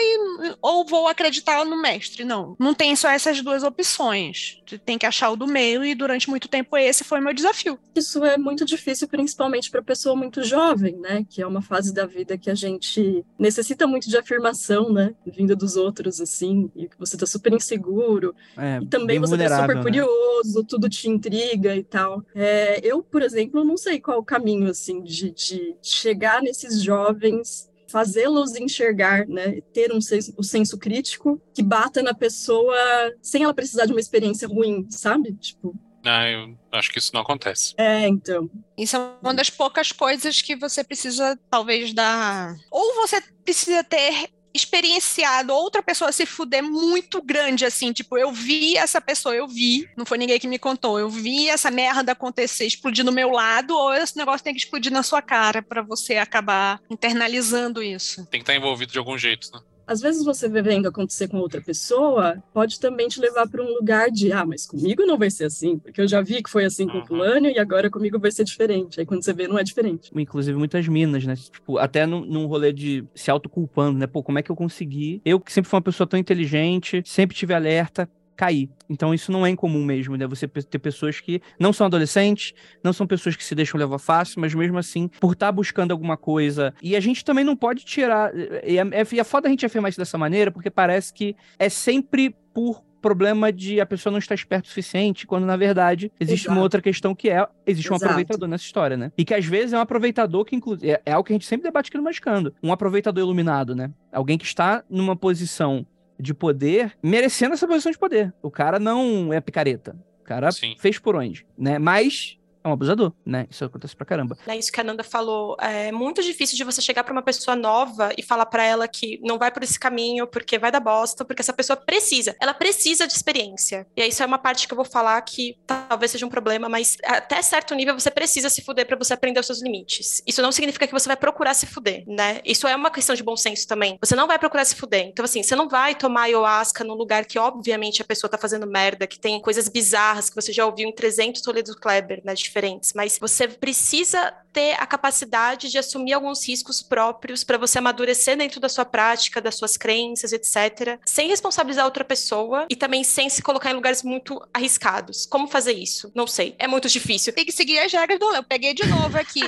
[0.61, 2.23] ou vou acreditar no mestre.
[2.23, 4.61] Não, não tem só essas duas opções.
[4.67, 7.79] Você tem que achar o do meio, e durante muito tempo esse foi meu desafio.
[7.95, 11.25] Isso é muito difícil, principalmente para pessoa muito jovem, né?
[11.27, 15.13] Que é uma fase da vida que a gente necessita muito de afirmação, né?
[15.25, 18.35] Vinda dos outros, assim, e que você tá super inseguro.
[18.57, 22.23] É, e também você tá super curioso, tudo te intriga e tal.
[22.33, 27.69] É, eu, por exemplo, não sei qual o caminho, assim, de, de chegar nesses jovens
[27.89, 32.75] fazê-los enxergar, né, ter um senso, um senso crítico que bata na pessoa
[33.21, 35.33] sem ela precisar de uma experiência ruim, sabe?
[35.33, 35.75] Tipo,
[36.09, 37.73] ah, eu acho que isso não acontece.
[37.77, 38.49] É, então.
[38.77, 42.55] Isso é uma das poucas coisas que você precisa, talvez, dar.
[42.71, 48.77] Ou você precisa ter experienciado outra pessoa se fuder muito grande, assim, tipo, eu vi
[48.77, 52.65] essa pessoa, eu vi, não foi ninguém que me contou, eu vi essa merda acontecer,
[52.65, 56.15] explodir no meu lado, ou esse negócio tem que explodir na sua cara para você
[56.15, 58.25] acabar internalizando isso.
[58.25, 59.59] Tem que estar envolvido de algum jeito, né?
[59.89, 64.11] Às vezes você vendo acontecer com outra pessoa, pode também te levar para um lugar
[64.11, 66.87] de, ah, mas comigo não vai ser assim, porque eu já vi que foi assim
[66.87, 68.99] com o fulano e agora comigo vai ser diferente.
[68.99, 70.11] Aí quando você vê, não é diferente.
[70.15, 71.33] Inclusive muitas minas, né?
[71.35, 74.05] Tipo, até num, num rolê de se autoculpando, né?
[74.05, 75.23] Pô, como é que eu consegui?
[75.25, 78.07] Eu que sempre fui uma pessoa tão inteligente, sempre tive alerta,
[78.39, 78.69] cair.
[78.89, 80.25] Então isso não é incomum mesmo, né?
[80.25, 84.39] Você ter pessoas que não são adolescentes, não são pessoas que se deixam levar fácil,
[84.39, 86.73] mas mesmo assim, por estar tá buscando alguma coisa.
[86.81, 88.31] E a gente também não pode tirar.
[88.63, 91.67] E é, é, é foda a gente afirmar isso dessa maneira, porque parece que é
[91.67, 96.45] sempre por problema de a pessoa não estar esperta o suficiente, quando na verdade existe
[96.45, 96.57] Exato.
[96.57, 98.05] uma outra questão que é, existe um Exato.
[98.05, 99.11] aproveitador nessa história, né?
[99.17, 101.45] E que às vezes é um aproveitador que, inclusive, é, é algo que a gente
[101.45, 102.53] sempre debate aqui no Mascando.
[102.63, 103.91] Um aproveitador iluminado, né?
[104.11, 105.85] Alguém que está numa posição
[106.19, 108.33] de poder, merecendo essa posição de poder.
[108.41, 109.95] O cara não é picareta.
[110.21, 110.75] O cara Sim.
[110.77, 111.79] fez por onde, né?
[111.79, 112.38] Mas
[112.69, 113.47] um abusador, né?
[113.49, 114.37] Isso acontece pra caramba.
[114.47, 115.57] É isso que a Nanda falou.
[115.59, 119.19] É muito difícil de você chegar para uma pessoa nova e falar para ela que
[119.23, 122.35] não vai por esse caminho porque vai dar bosta, porque essa pessoa precisa.
[122.39, 123.87] Ela precisa de experiência.
[123.95, 126.97] E isso é uma parte que eu vou falar que talvez seja um problema, mas
[127.03, 130.21] até certo nível você precisa se fuder para você aprender os seus limites.
[130.25, 132.41] Isso não significa que você vai procurar se fuder, né?
[132.45, 133.97] Isso é uma questão de bom senso também.
[134.01, 135.07] Você não vai procurar se fuder.
[135.07, 138.67] Então assim, você não vai tomar ayahuasca num lugar que obviamente a pessoa tá fazendo
[138.67, 142.93] merda, que tem coisas bizarras que você já ouviu em 300 Toledo Kleber, né, diferentes,
[142.93, 148.59] mas você precisa ter a capacidade de assumir alguns riscos próprios para você amadurecer dentro
[148.59, 153.41] da sua prática, das suas crenças, etc, sem responsabilizar outra pessoa e também sem se
[153.41, 155.25] colocar em lugares muito arriscados.
[155.25, 156.11] Como fazer isso?
[156.15, 156.55] Não sei.
[156.57, 157.33] É muito difícil.
[157.33, 158.33] Tem que seguir as regras do.
[158.33, 159.41] Eu peguei de novo aqui.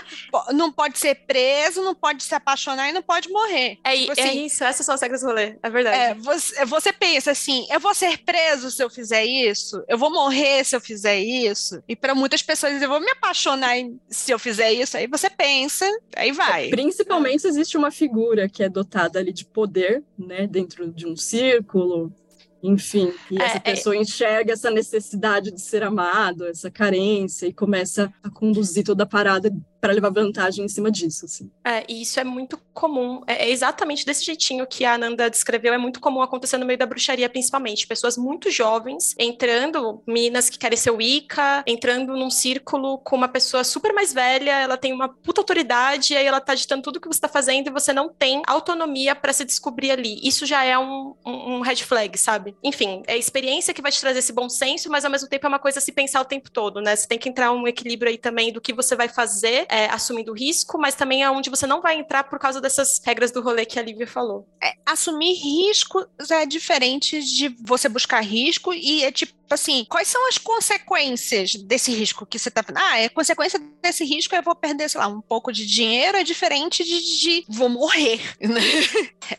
[0.53, 3.79] Não pode ser preso, não pode se apaixonar e não pode morrer.
[3.83, 5.97] É, Tipo é assim, isso, essas são as regras do rolê, é verdade.
[5.97, 10.11] É, você, você pensa assim, eu vou ser preso se eu fizer isso, eu vou
[10.11, 13.75] morrer se eu fizer isso, e para muitas pessoas vou me apaixonar
[14.09, 16.69] se eu fizer isso, aí você pensa, aí vai.
[16.69, 21.15] Principalmente se existe uma figura que é dotada ali de poder, né, dentro de um
[21.15, 22.13] círculo,
[22.61, 27.53] enfim, e É, essa é- pessoa enxerga essa necessidade de ser amado, essa carência, e
[27.53, 29.51] começa a conduzir toda a parada
[29.81, 31.49] para levar vantagem em cima disso, assim.
[31.65, 33.23] É, e isso é muito comum.
[33.25, 35.73] É, é exatamente desse jeitinho que a Ananda descreveu.
[35.73, 37.87] É muito comum acontecer no meio da bruxaria, principalmente.
[37.87, 43.63] Pessoas muito jovens entrando, meninas que querem ser Wicca, entrando num círculo com uma pessoa
[43.63, 47.07] super mais velha, ela tem uma puta autoridade, e aí ela tá ditando tudo que
[47.07, 50.19] você tá fazendo e você não tem autonomia para se descobrir ali.
[50.23, 52.55] Isso já é um, um, um red flag, sabe?
[52.63, 55.47] Enfim, é a experiência que vai te trazer esse bom senso, mas ao mesmo tempo
[55.47, 56.95] é uma coisa a se pensar o tempo todo, né?
[56.95, 60.33] Você tem que entrar um equilíbrio aí também do que você vai fazer é, assumindo
[60.33, 63.65] risco, mas também é onde você não vai entrar por causa dessas regras do rolê
[63.65, 64.45] que a Lívia falou.
[64.85, 70.37] Assumir riscos é diferente de você buscar risco e é tipo assim, quais são as
[70.37, 74.89] consequências desse risco que você tá Ah, a consequência desse risco é eu vou perder,
[74.89, 78.61] sei lá, um pouco de dinheiro, é diferente de, de vou morrer, né?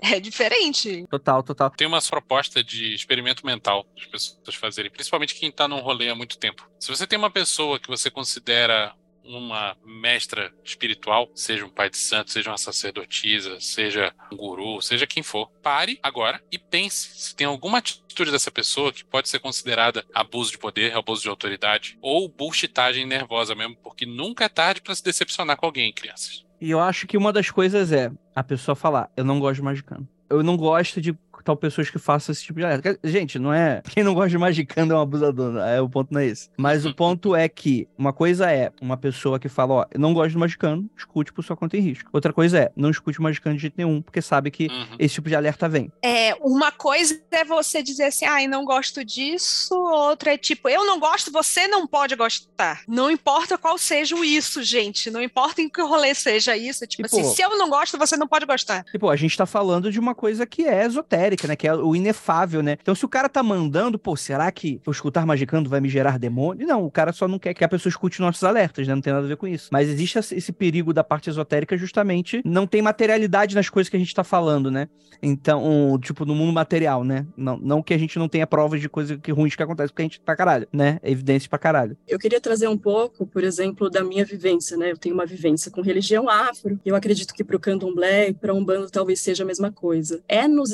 [0.01, 1.07] É diferente.
[1.11, 1.71] Total, total.
[1.71, 6.14] Tem umas propostas de experimento mental das pessoas fazerem, principalmente quem tá num rolê há
[6.14, 6.68] muito tempo.
[6.79, 11.97] Se você tem uma pessoa que você considera uma mestra espiritual, seja um pai de
[11.97, 17.35] santo, seja uma sacerdotisa, seja um guru, seja quem for, pare agora e pense se
[17.35, 21.99] tem alguma atitude dessa pessoa que pode ser considerada abuso de poder, abuso de autoridade
[22.01, 26.45] ou bullshitagem nervosa mesmo, porque nunca é tarde para se decepcionar com alguém, crianças.
[26.61, 29.63] E eu acho que uma das coisas é a pessoa falar, eu não gosto de
[29.63, 30.09] magicano.
[30.31, 32.99] Eu não gosto de tal pessoas que façam esse tipo de alerta.
[33.05, 33.83] Gente, não é.
[33.91, 35.57] Quem não gosta de magicando é um abusador.
[35.59, 36.49] É, o ponto não é esse.
[36.57, 40.13] Mas o ponto é que uma coisa é uma pessoa que fala, ó, eu não
[40.15, 42.09] gosto de magicando, escute por sua conta em risco.
[42.13, 44.97] Outra coisa é, não escute magicando de jeito nenhum, porque sabe que Uhum.
[44.99, 45.91] esse tipo de alerta vem.
[46.03, 50.85] É, uma coisa é você dizer assim, ai, não gosto disso, outra é tipo, eu
[50.87, 52.83] não gosto, você não pode gostar.
[52.89, 55.11] Não importa qual seja o isso, gente.
[55.11, 56.87] Não importa em que rolê seja isso.
[56.87, 58.85] Tipo Tipo- assim, se eu não gosto, você não pode gostar.
[58.95, 61.57] E, pô, a gente tá falando de uma coisa que é esotérica, né?
[61.57, 62.77] Que é o inefável, né?
[62.81, 66.18] Então, se o cara tá mandando, pô, será que eu escutar magicando vai me gerar
[66.18, 66.66] demônio?
[66.66, 68.95] Não, o cara só não quer que a pessoa escute nossos alertas, né?
[68.95, 69.68] Não tem nada a ver com isso.
[69.73, 73.99] Mas existe esse perigo da parte esotérica justamente não tem materialidade nas coisas que a
[73.99, 74.88] gente tá falando, né?
[75.23, 77.27] Então, tipo, no mundo material, né?
[77.37, 80.03] Não, não que a gente não tenha provas de coisas que ruins que acontecem, porque
[80.03, 80.99] a gente pra caralho, né?
[81.03, 81.97] Evidências pra caralho.
[82.09, 84.90] Eu queria trazer um pouco, por exemplo, da minha vivência, né?
[84.90, 86.79] Eu tenho uma vivência com religião afro.
[86.85, 90.23] Eu acredito que para o candomblé e para umbanda talvez seja a mesma coisa.
[90.29, 90.73] É nos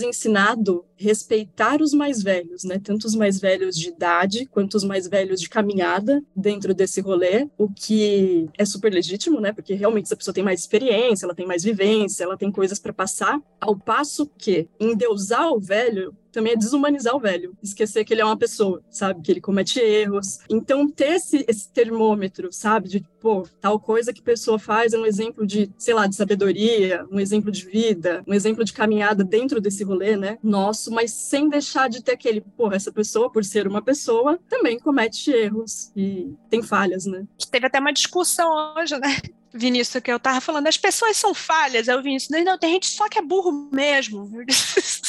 [0.96, 2.80] respeitar os mais velhos, né?
[2.82, 7.48] Tanto os mais velhos de idade quanto os mais velhos de caminhada dentro desse rolê,
[7.56, 9.52] o que é super legítimo, né?
[9.52, 12.92] Porque realmente essa pessoa tem mais experiência, ela tem mais vivência, ela tem coisas para
[12.92, 13.40] passar.
[13.60, 18.24] Ao passo que endeusar o velho também é desumanizar o velho, esquecer que ele é
[18.24, 19.22] uma pessoa, sabe?
[19.22, 20.38] Que ele comete erros.
[20.48, 22.88] Então, ter esse, esse termômetro, sabe?
[22.88, 27.06] De, pô, tal coisa que pessoa faz é um exemplo de, sei lá, de sabedoria,
[27.10, 30.38] um exemplo de vida, um exemplo de caminhada dentro desse rolê, né?
[30.42, 34.78] Nosso, mas sem deixar de ter aquele, pô, essa pessoa, por ser uma pessoa, também
[34.78, 37.26] comete erros e tem falhas, né?
[37.50, 39.16] Teve até uma discussão hoje, né?
[39.52, 41.88] Vinícius, que eu tava falando, as pessoas são falhas.
[41.88, 44.30] Aí o Vinícius, não, não, tem gente só que é burro mesmo.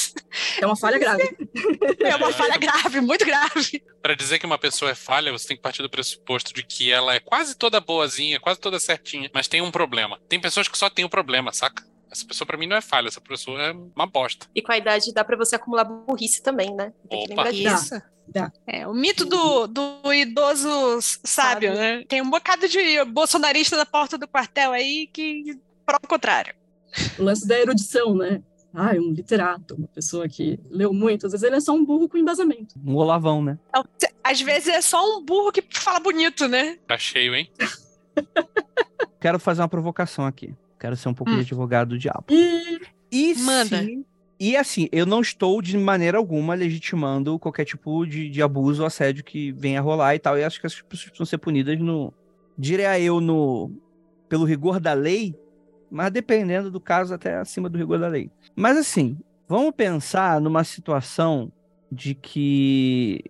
[0.62, 1.38] É uma falha grave.
[2.00, 3.84] É uma falha grave, muito grave.
[4.02, 6.92] Para dizer que uma pessoa é falha, você tem que partir do pressuposto de que
[6.92, 10.20] ela é quase toda boazinha, quase toda certinha, mas tem um problema.
[10.28, 11.84] Tem pessoas que só têm um problema, saca?
[12.12, 14.48] Essa pessoa pra mim não é falha, essa pessoa é uma bosta.
[14.56, 16.92] E com a idade dá pra você acumular burrice também, né?
[17.10, 17.44] Tem que Opa.
[17.44, 17.96] lembrar disso.
[17.96, 18.04] Isso.
[18.68, 20.70] É, o mito do, do idoso
[21.02, 21.74] sábio, Sábio.
[21.74, 22.04] né?
[22.08, 26.54] Tem um bocado de bolsonarista na porta do quartel aí que prova o contrário.
[27.18, 28.42] O lance da erudição, né?
[28.74, 31.26] Ah, um literato, uma pessoa que leu muito.
[31.26, 32.76] Às vezes ele é só um burro com embasamento.
[32.86, 33.58] Um olavão, né?
[34.24, 36.78] Às vezes é só um burro que fala bonito, né?
[36.88, 37.50] Tá cheio, hein?
[39.20, 40.54] Quero fazer uma provocação aqui.
[40.80, 41.42] Quero ser um pouco de Hum.
[41.42, 42.26] advogado do diabo.
[42.30, 42.80] E
[43.12, 43.84] E Manda.
[43.84, 44.06] se-
[44.40, 48.88] E assim, eu não estou de maneira alguma legitimando qualquer tipo de, de abuso ou
[48.88, 50.38] assédio que venha a rolar e tal.
[50.38, 52.14] E acho que essas pessoas precisam ser punidas no.
[52.58, 53.72] Diria eu no.
[54.30, 55.36] Pelo rigor da lei,
[55.90, 58.30] mas dependendo do caso, até acima do rigor da lei.
[58.56, 61.52] Mas assim, vamos pensar numa situação
[61.92, 63.24] de que.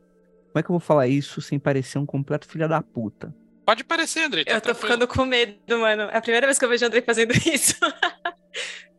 [0.51, 3.33] Como é que eu vou falar isso sem parecer um completo filho da puta?
[3.65, 4.43] Pode parecer, André.
[4.43, 4.87] tá Eu tô tranquilo.
[4.93, 6.03] ficando com medo, mano.
[6.03, 7.75] É a primeira vez que eu vejo o Andrei fazendo isso.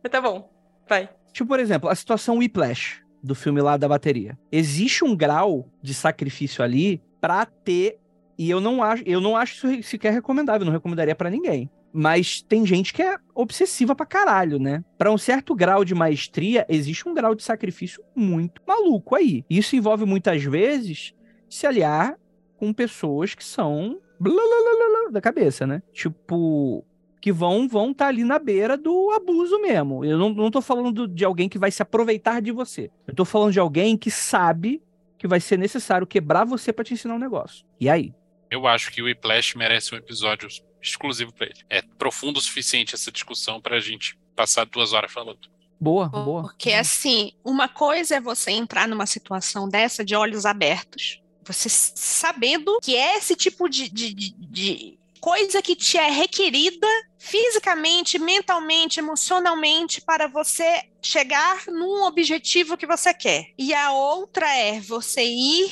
[0.01, 0.49] Mas tá bom.
[0.87, 1.09] Vai.
[1.33, 4.37] Tipo, por exemplo, a situação Whiplash, do filme lá da bateria.
[4.51, 7.99] Existe um grau de sacrifício ali pra ter.
[8.37, 11.69] E eu não acho, eu não acho isso sequer recomendável, não recomendaria pra ninguém.
[11.93, 14.83] Mas tem gente que é obsessiva pra caralho, né?
[14.97, 19.43] Pra um certo grau de maestria, existe um grau de sacrifício muito maluco aí.
[19.49, 21.13] Isso envolve muitas vezes
[21.49, 22.17] se aliar
[22.57, 25.81] com pessoas que são blá, blá, blá, blá, da cabeça, né?
[25.91, 26.85] Tipo,
[27.19, 30.05] que vão vão estar ali na beira do abuso mesmo.
[30.05, 32.89] Eu não, não tô falando de alguém que vai se aproveitar de você.
[33.07, 34.81] Eu tô falando de alguém que sabe
[35.17, 37.65] que vai ser necessário quebrar você pra te ensinar um negócio.
[37.79, 38.13] E aí?
[38.49, 40.49] Eu acho que o Whiplash merece um episódio
[40.81, 41.59] exclusivo pra ele.
[41.69, 45.39] É profundo o suficiente essa discussão pra gente passar duas horas falando.
[45.79, 46.41] Boa, boa.
[46.43, 52.79] Porque assim, uma coisa é você entrar numa situação dessa de olhos abertos, você sabendo
[52.81, 56.87] que é esse tipo de, de, de- de coisa que te é requerida
[57.19, 63.47] fisicamente, mentalmente, emocionalmente para você chegar num objetivo que você quer.
[63.57, 65.71] E a outra é você ir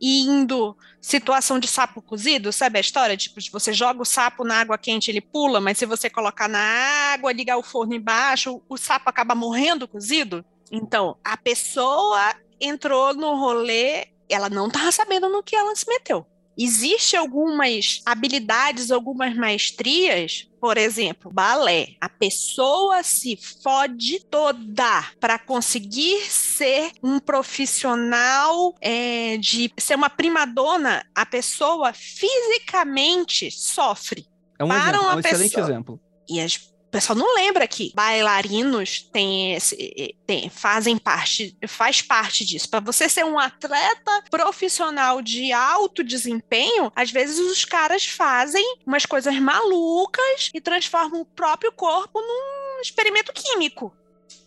[0.00, 3.16] indo situação de sapo cozido, sabe a história?
[3.16, 6.58] Tipo, você joga o sapo na água quente, ele pula, mas se você colocar na
[6.58, 10.44] água, ligar o forno embaixo, o sapo acaba morrendo cozido.
[10.70, 16.26] Então, a pessoa entrou no rolê, ela não estava sabendo no que ela se meteu.
[16.58, 21.96] Existem algumas habilidades, algumas maestrias, por exemplo, balé.
[22.00, 31.04] A pessoa se fode toda para conseguir ser um profissional é, de ser uma primadona.
[31.14, 34.26] A pessoa fisicamente sofre.
[34.58, 36.00] É um, Para exemplo, é um excelente pessoa- exemplo.
[36.28, 36.58] E as,
[36.96, 40.14] pessoal não lembra que bailarinos têm esse,
[40.50, 42.68] fazem parte, faz parte disso.
[42.68, 49.06] Para você ser um atleta profissional de alto desempenho, às vezes os caras fazem umas
[49.06, 53.94] coisas malucas e transformam o próprio corpo num experimento químico.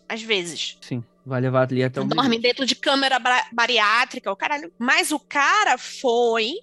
[0.08, 0.78] Às vezes.
[0.82, 2.42] Sim, vai levar ali até o Dorme limite.
[2.42, 4.72] dentro de câmera ba- bariátrica, o caralho.
[4.80, 6.54] Mas o cara foi.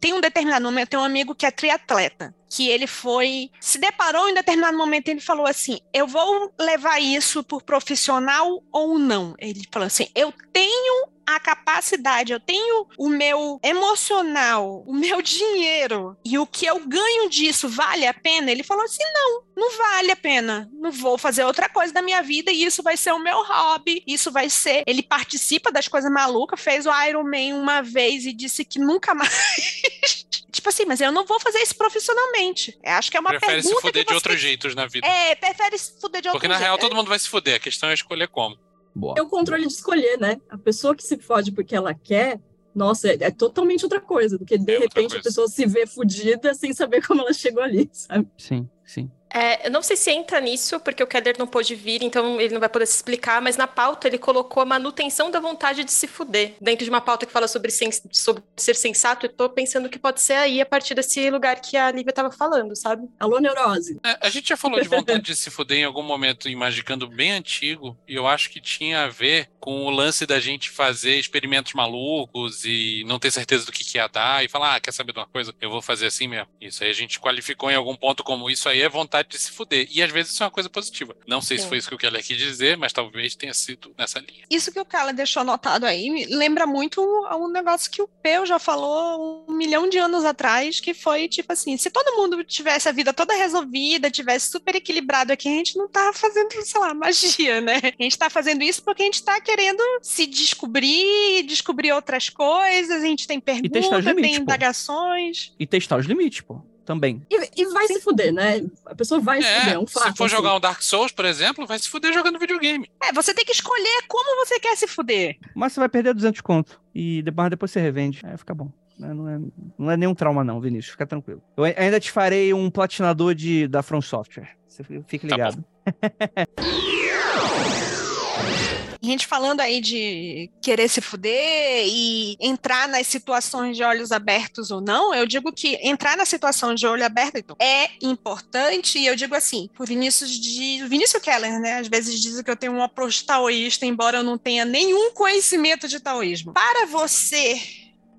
[0.00, 3.50] tem um determinado momento, tem um amigo que é triatleta, que ele foi.
[3.58, 8.98] Se deparou em determinado momento, ele falou assim: Eu vou levar isso por profissional ou
[8.98, 9.34] não?
[9.38, 16.16] Ele falou assim: Eu tenho a capacidade, eu tenho o meu emocional, o meu dinheiro
[16.24, 18.50] e o que eu ganho disso vale a pena?
[18.50, 20.68] Ele falou assim: não, não vale a pena.
[20.72, 24.02] Não vou fazer outra coisa da minha vida e isso vai ser o meu hobby.
[24.06, 24.82] Isso vai ser.
[24.86, 29.14] Ele participa das coisas malucas, fez o Iron Man uma vez e disse que nunca
[29.14, 30.21] mais.
[30.52, 32.78] Tipo assim, mas eu não vou fazer isso profissionalmente.
[32.84, 34.86] Eu acho que é uma Prefere se pergunta fuder que de você- outros jeitos na
[34.86, 35.06] vida.
[35.06, 36.64] É, prefere se fuder de outro Porque na jeito.
[36.66, 37.56] real todo mundo vai se fuder.
[37.56, 38.56] A questão é escolher como.
[38.94, 39.14] Boa.
[39.16, 40.38] é o controle de escolher, né?
[40.50, 42.38] A pessoa que se fode porque ela quer,
[42.74, 45.86] nossa, é, é totalmente outra coisa do que de É repente a pessoa se vê
[45.86, 48.28] fudida sem saber como ela chegou ali, sabe?
[48.36, 49.10] Sim, sim.
[49.32, 52.52] É, eu não sei se entra nisso, porque o Keller não pôde vir, então ele
[52.52, 55.90] não vai poder se explicar, mas na pauta ele colocou a manutenção da vontade de
[55.92, 56.54] se fuder.
[56.60, 59.98] Dentro de uma pauta que fala sobre, sens- sobre ser sensato, eu tô pensando que
[59.98, 63.08] pode ser aí a partir desse lugar que a Lívia tava falando, sabe?
[63.18, 63.98] Alô, neurose.
[64.04, 67.08] É, a gente já falou de vontade de se fuder em algum momento em Magicando
[67.08, 71.16] bem antigo, e eu acho que tinha a ver com o lance da gente fazer
[71.16, 74.92] experimentos malucos e não ter certeza do que, que ia dar, e falar, ah, quer
[74.92, 75.54] saber de uma coisa?
[75.60, 76.48] Eu vou fazer assim mesmo.
[76.60, 79.50] Isso aí a gente qualificou em algum ponto como isso aí é vontade de se
[79.50, 79.88] fuder.
[79.90, 81.16] E às vezes isso é uma coisa positiva.
[81.26, 81.68] Não sei se Sim.
[81.68, 84.44] foi isso que o Keller quis dizer, mas talvez tenha sido nessa linha.
[84.50, 88.58] Isso que o Kala deixou anotado aí lembra muito um negócio que o Peu já
[88.58, 92.92] falou um milhão de anos atrás, que foi tipo assim, se todo mundo tivesse a
[92.92, 97.60] vida toda resolvida, tivesse super equilibrado aqui, a gente não tava fazendo, sei lá, magia,
[97.60, 97.80] né?
[97.98, 103.02] A gente tá fazendo isso porque a gente tá querendo se descobrir, descobrir outras coisas,
[103.02, 104.42] a gente tem perguntas, limites, tem pô.
[104.42, 105.52] indagações.
[105.58, 106.60] E testar os limites, pô.
[106.84, 107.22] Também.
[107.30, 108.62] E, e vai se fuder, né?
[108.86, 110.10] A pessoa vai se fuder, é um fato.
[110.12, 110.36] Se for assim.
[110.36, 112.90] jogar um Dark Souls, por exemplo, vai se fuder jogando videogame.
[113.02, 115.36] É, você tem que escolher como você quer se fuder.
[115.54, 116.80] Mas você vai perder 200 conto.
[116.94, 118.20] E depois, depois você revende.
[118.24, 118.70] Aí fica bom.
[118.98, 119.12] né?
[119.14, 119.38] Não é,
[119.78, 120.92] não é nenhum trauma, não, Vinícius.
[120.92, 121.42] Fica tranquilo.
[121.56, 124.50] Eu ai- ainda te farei um platinador de, da From Software.
[124.68, 125.64] Você fi- fique Tá ligado.
[129.04, 134.80] Gente falando aí de querer se fuder e entrar nas situações de olhos abertos ou
[134.80, 139.16] não, eu digo que entrar na situação de olho aberto então, é importante, e eu
[139.16, 141.80] digo assim, o Vinícius de Vinícius Keller, né?
[141.80, 145.88] Às vezes dizem que eu tenho um approach taoísta, embora eu não tenha nenhum conhecimento
[145.88, 146.52] de taoísmo.
[146.52, 147.60] Para você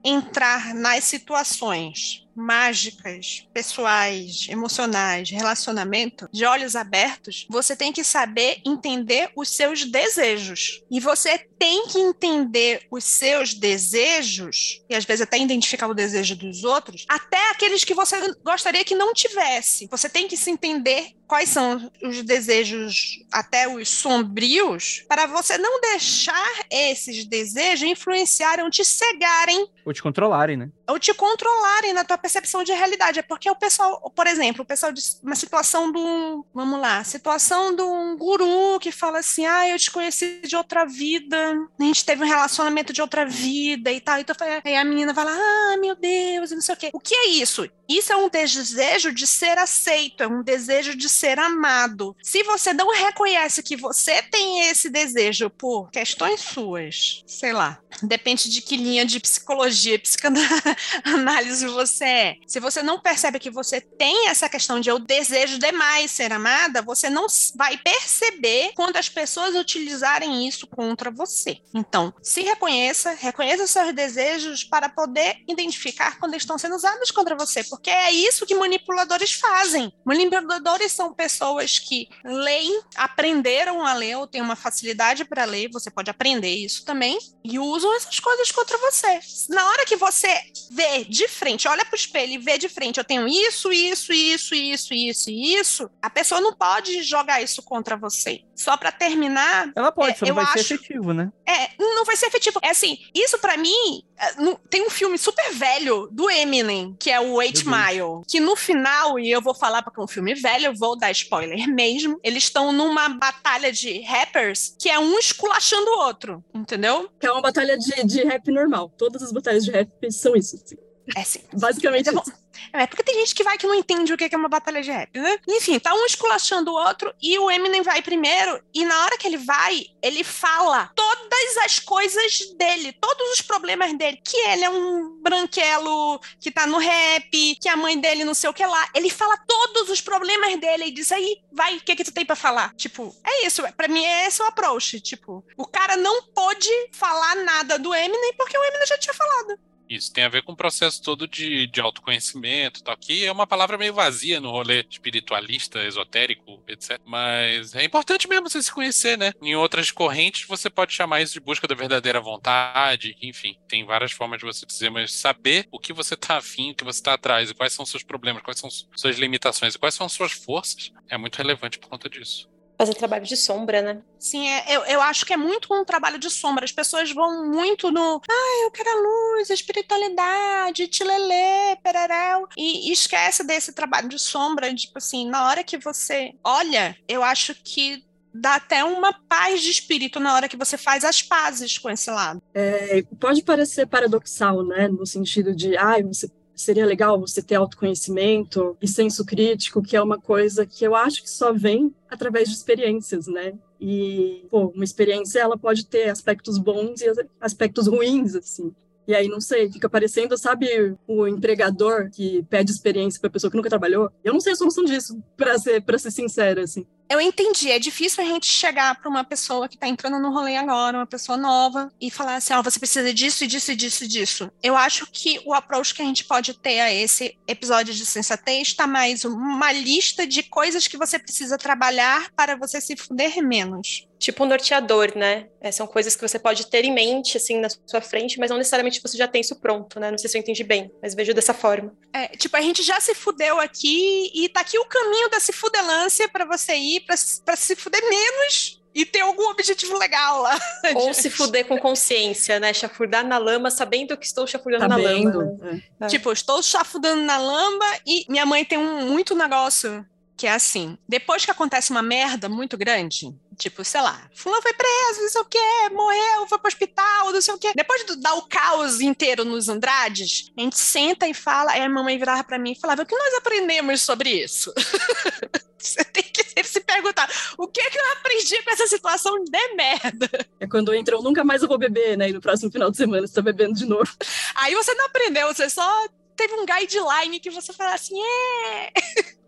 [0.03, 9.31] entrar nas situações mágicas, pessoais, emocionais, relacionamento, de olhos abertos, você tem que saber entender
[9.35, 10.83] os seus desejos.
[10.89, 16.35] E você tem que entender os seus desejos, e às vezes até identificar o desejo
[16.35, 19.87] dos outros, até aqueles que você gostaria que não tivesse.
[19.89, 25.79] Você tem que se entender quais são os desejos, até os sombrios, para você não
[25.79, 30.69] deixar esses desejos influenciarem, te cegarem Ou te controlarem, né?
[30.87, 33.19] ou te controlarem na tua percepção de realidade.
[33.19, 37.03] É porque o pessoal, por exemplo, o pessoal de uma situação de um, vamos lá,
[37.03, 41.83] situação de um guru que fala assim: "Ah, eu te conheci de outra vida, a
[41.83, 44.19] gente teve um relacionamento de outra vida e tal".
[44.19, 46.89] Então aí a menina vai lá: "Ah, meu Deus", e não sei o quê.
[46.93, 47.67] O que é isso?
[47.87, 52.15] Isso é um desejo de ser aceito, é um desejo de ser amado.
[52.23, 58.49] Se você não reconhece que você tem esse desejo por questões suas, sei lá, depende
[58.49, 62.35] de que linha de psicologia, psicanálise você é.
[62.47, 66.81] Se você não percebe que você tem essa questão de eu desejo demais ser amada,
[66.81, 71.42] você não vai perceber quando as pessoas utilizarem isso contra você.
[71.73, 77.35] Então, se reconheça, reconheça os seus desejos para poder identificar quando estão sendo usados contra
[77.35, 79.91] você, porque é isso que manipuladores fazem.
[80.05, 85.89] Manipuladores são pessoas que leem, aprenderam a ler ou têm uma facilidade para ler, você
[85.91, 89.19] pode aprender isso também, e usam essas coisas contra você.
[89.49, 90.41] Na hora que você
[90.71, 94.53] vê de frente, olha pro espelho e vê de frente, eu tenho isso, isso, isso,
[94.55, 98.41] isso, isso e isso, a pessoa não pode jogar isso contra você.
[98.55, 101.22] Só para terminar, Ela pode, É, só não eu vai ser acho- efetivo, né?
[101.47, 102.59] É, não vai ser efetivo.
[102.61, 104.33] É assim, isso pra mim, é,
[104.69, 107.63] tem um filme super velho do Eminem, que é o Eight.
[107.65, 110.97] Mile, que no final, e eu vou falar porque é um filme velho, eu vou
[110.97, 116.43] dar spoiler mesmo, eles estão numa batalha de rappers que é um esculachando o outro,
[116.53, 117.09] entendeu?
[117.19, 118.91] Que é uma batalha de, de rap normal.
[118.97, 120.55] Todas as batalhas de rap são isso.
[120.55, 120.75] assim.
[121.15, 121.39] É assim.
[121.53, 122.42] Basicamente Então, isso.
[122.71, 124.91] É porque tem gente que vai que não entende o que é uma batalha de
[124.91, 125.39] rap, né?
[125.47, 128.63] Enfim, tá um esculachando o outro e o Eminem vai primeiro.
[128.73, 133.93] E na hora que ele vai, ele fala todas as coisas dele, todos os problemas
[133.93, 134.19] dele.
[134.23, 138.49] Que ele é um branquelo que tá no rap, que a mãe dele não sei
[138.49, 138.89] o que lá.
[138.93, 142.25] Ele fala todos os problemas dele e diz aí, vai, o que que tu tem
[142.25, 142.73] pra falar?
[142.75, 143.61] Tipo, é isso.
[143.73, 144.99] Pra mim, é esse o approach.
[145.01, 149.59] Tipo, o cara não pôde falar nada do Eminem porque o Eminem já tinha falado.
[149.89, 153.47] Isso tem a ver com o processo todo de, de autoconhecimento tal, que é uma
[153.47, 156.99] palavra meio vazia no rolê espiritualista, esotérico, etc.
[157.05, 159.33] Mas é importante mesmo você se conhecer, né?
[159.41, 164.11] Em outras correntes você pode chamar isso de busca da verdadeira vontade, enfim, tem várias
[164.11, 167.13] formas de você dizer, mas saber o que você tá afim, o que você tá
[167.13, 170.91] atrás, e quais são seus problemas, quais são suas limitações e quais são suas forças,
[171.09, 172.52] é muito relevante por conta disso.
[172.83, 174.01] Fazer trabalho de sombra, né?
[174.19, 176.65] Sim, é, eu, eu acho que é muito um trabalho de sombra.
[176.65, 178.21] As pessoas vão muito no.
[178.29, 182.45] Ah, eu quero a luz, a espiritualidade, tilelê, pereréu.
[182.57, 184.73] E, e esquece desse trabalho de sombra.
[184.75, 188.03] Tipo assim, na hora que você olha, eu acho que
[188.33, 192.11] dá até uma paz de espírito na hora que você faz as pazes com esse
[192.11, 192.41] lado.
[192.53, 194.89] É, pode parecer paradoxal, né?
[194.89, 200.01] No sentido de, ah, você seria legal você ter autoconhecimento e senso crítico, que é
[200.01, 203.53] uma coisa que eu acho que só vem através de experiências, né?
[203.79, 208.73] E, pô, uma experiência ela pode ter aspectos bons e aspectos ruins, assim.
[209.05, 213.57] E aí, não sei, fica parecendo, sabe, o empregador que pede experiência para pessoa que
[213.57, 214.09] nunca trabalhou?
[214.23, 216.85] Eu não sei a solução disso, para ser, pra ser sincera, assim.
[217.09, 220.55] Eu entendi, é difícil a gente chegar para uma pessoa que está entrando no rolê
[220.55, 224.03] agora, uma pessoa nova, e falar assim: ó, você precisa disso, e disso, e disso,
[224.03, 224.51] e disso.
[224.61, 228.69] Eu acho que o approach que a gente pode ter a esse episódio de sensatez
[228.69, 234.07] está mais uma lista de coisas que você precisa trabalhar para você se fuder menos.
[234.23, 235.49] Tipo um norteador, né?
[235.59, 238.57] É, são coisas que você pode ter em mente, assim, na sua frente, mas não
[238.57, 240.09] necessariamente você já tem isso pronto, né?
[240.09, 241.93] Não sei se eu entendi bem, mas vejo dessa forma.
[242.13, 245.51] É, tipo, a gente já se fudeu aqui, e tá aqui o caminho da se
[245.51, 247.17] fudelância para você ir, para
[247.57, 250.57] se fuder menos e ter algum objetivo legal lá.
[250.95, 252.73] Ou se fuder com consciência, né?
[252.73, 255.57] Chafurdar na lama, sabendo que estou chafurdando na lama.
[255.99, 256.07] É.
[256.07, 260.05] Tipo, eu estou chafurdando na lamba e minha mãe tem um muito negócio
[260.35, 264.73] que é assim: depois que acontece uma merda muito grande, tipo, sei lá, fulano foi
[264.73, 267.71] preso, não sei o quê, morreu, foi pro hospital, não sei o quê.
[267.75, 271.89] Depois de dar o caos inteiro nos Andrades, a gente senta e fala, aí a
[271.89, 274.73] mamãe virava pra mim e falava: o que nós aprendemos sobre isso?
[275.83, 279.75] Você tem que sempre se perguntar: o que, que eu aprendi com essa situação de
[279.75, 280.29] merda?
[280.59, 282.29] É quando entram, nunca mais eu vou beber, né?
[282.29, 284.09] E no próximo final de semana você tá bebendo de novo.
[284.55, 288.91] Aí você não aprendeu, você só teve um guideline que você fala assim: é.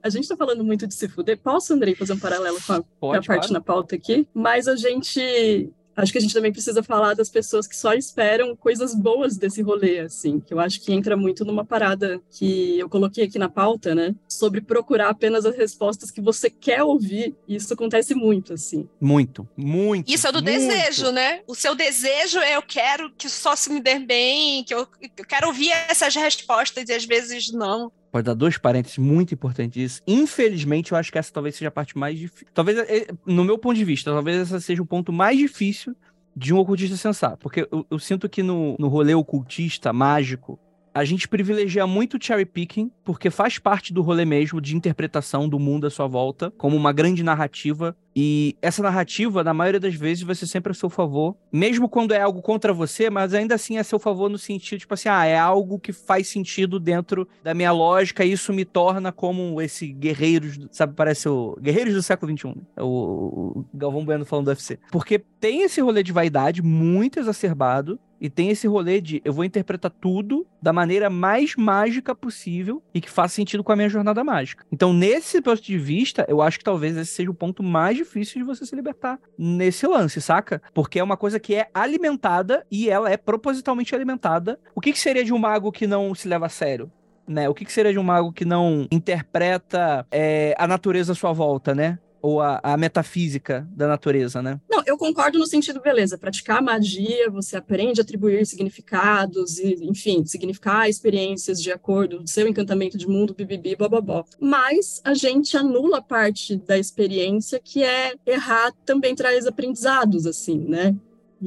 [0.01, 1.37] A gente tá falando muito de se fuder.
[1.39, 3.53] Posso, Andrei, fazer um paralelo com a, com a Pode, parte claro.
[3.53, 4.27] na pauta aqui?
[4.33, 5.73] Mas a gente.
[5.95, 9.61] Acho que a gente também precisa falar das pessoas que só esperam coisas boas desse
[9.61, 10.39] rolê, assim.
[10.39, 14.13] Que eu acho que entra muito numa parada que eu coloquei aqui na pauta, né?
[14.27, 17.35] Sobre procurar apenas as respostas que você quer ouvir.
[17.47, 18.87] E isso acontece muito, assim.
[18.99, 20.11] Muito, muito.
[20.11, 20.57] Isso é do muito.
[20.57, 21.41] desejo, né?
[21.47, 24.87] O seu desejo é eu quero que só se me der bem, que eu,
[25.17, 27.91] eu quero ouvir essas respostas e às vezes não.
[28.15, 30.01] Pode dar dois parênteses muito importantes disso.
[30.07, 32.47] Infelizmente, eu acho que essa talvez seja a parte mais difícil.
[32.53, 35.93] Talvez, eh, no meu ponto de vista, talvez essa seja o ponto mais difícil
[36.33, 37.39] de um ocultista sensato.
[37.39, 40.57] Porque eu, eu sinto que no, no rolê ocultista, mágico,
[40.95, 45.49] a gente privilegia muito o cherry picking, porque faz parte do rolê mesmo de interpretação
[45.49, 47.93] do mundo à sua volta, como uma grande narrativa.
[48.15, 51.35] E essa narrativa, na maioria das vezes, vai ser sempre a seu favor.
[51.51, 54.79] Mesmo quando é algo contra você, mas ainda assim é a seu favor no sentido,
[54.79, 58.63] tipo assim, ah, é algo que faz sentido dentro da minha lógica e isso me
[58.63, 62.55] torna como esse guerreiros, sabe, parece o Guerreiros do século XXI, né?
[62.79, 64.79] o, o Galvão Bueno falando do UFC.
[64.93, 69.43] Porque tem esse rolê de vaidade muito exacerbado, e tem esse rolê de eu vou
[69.43, 74.23] interpretar tudo da maneira mais mágica possível e que faça sentido com a minha jornada
[74.23, 74.65] mágica.
[74.71, 78.41] Então, nesse ponto de vista, eu acho que talvez esse seja o ponto mais difícil
[78.41, 80.61] de você se libertar nesse lance, saca?
[80.73, 84.59] Porque é uma coisa que é alimentada e ela é propositalmente alimentada.
[84.73, 86.91] O que, que seria de um mago que não se leva a sério?
[87.27, 87.49] Né?
[87.49, 91.33] O que, que seria de um mago que não interpreta é, a natureza à sua
[91.33, 91.97] volta, né?
[92.25, 94.59] Ou a, a metafísica da natureza, né?
[94.67, 100.25] Não, eu concordo no sentido, beleza, praticar magia, você aprende a atribuir significados e, enfim,
[100.25, 104.25] significar experiências de acordo com seu encantamento de mundo, bibibi, bababó.
[104.39, 110.95] Mas a gente anula parte da experiência que é errar também traz aprendizados, assim, né?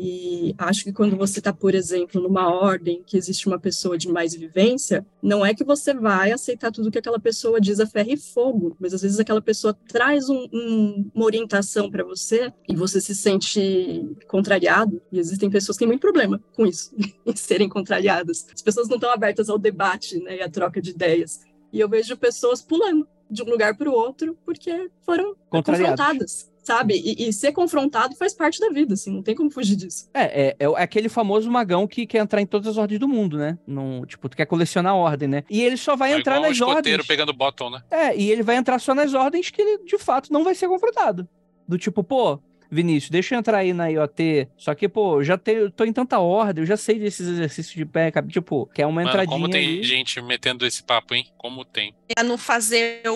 [0.00, 4.06] E acho que quando você está, por exemplo, numa ordem que existe uma pessoa de
[4.08, 8.12] mais vivência, não é que você vai aceitar tudo que aquela pessoa diz a ferro
[8.12, 12.76] e fogo, mas às vezes aquela pessoa traz um- um- uma orientação para você e
[12.76, 15.02] você se sente contrariado.
[15.10, 16.94] E existem pessoas que têm muito problema com isso,
[17.26, 18.46] em serem contrariadas.
[18.54, 21.40] As pessoas não estão abertas ao debate né, e à troca de ideias.
[21.72, 25.34] E eu vejo pessoas pulando de um lugar para o outro porque foram
[25.96, 26.94] confrontadas, sabe?
[27.02, 30.06] E, e ser confrontado faz parte da vida, assim, não tem como fugir disso.
[30.12, 33.38] É, é, é aquele famoso magão que quer entrar em todas as ordens do mundo,
[33.38, 33.58] né?
[33.66, 35.44] Não, tipo, tu quer colecionar ordem, né?
[35.48, 37.06] E ele só vai É entrar nas ordens.
[37.06, 37.82] pegando bottom, né?
[37.90, 40.68] É, e ele vai entrar só nas ordens que ele, de fato, não vai ser
[40.68, 41.26] confrontado.
[41.66, 42.38] Do tipo, pô,
[42.70, 44.48] Vinícius, deixa eu entrar aí na IoT.
[44.56, 47.26] Só que, pô, eu já tenho, eu tô em tanta ordem, eu já sei desses
[47.26, 49.82] exercícios de pé, tipo, quer uma Mano, entradinha como tem aí.
[49.82, 51.26] gente metendo esse papo, hein?
[51.36, 51.94] Como tem.
[52.16, 53.12] A não fazer o,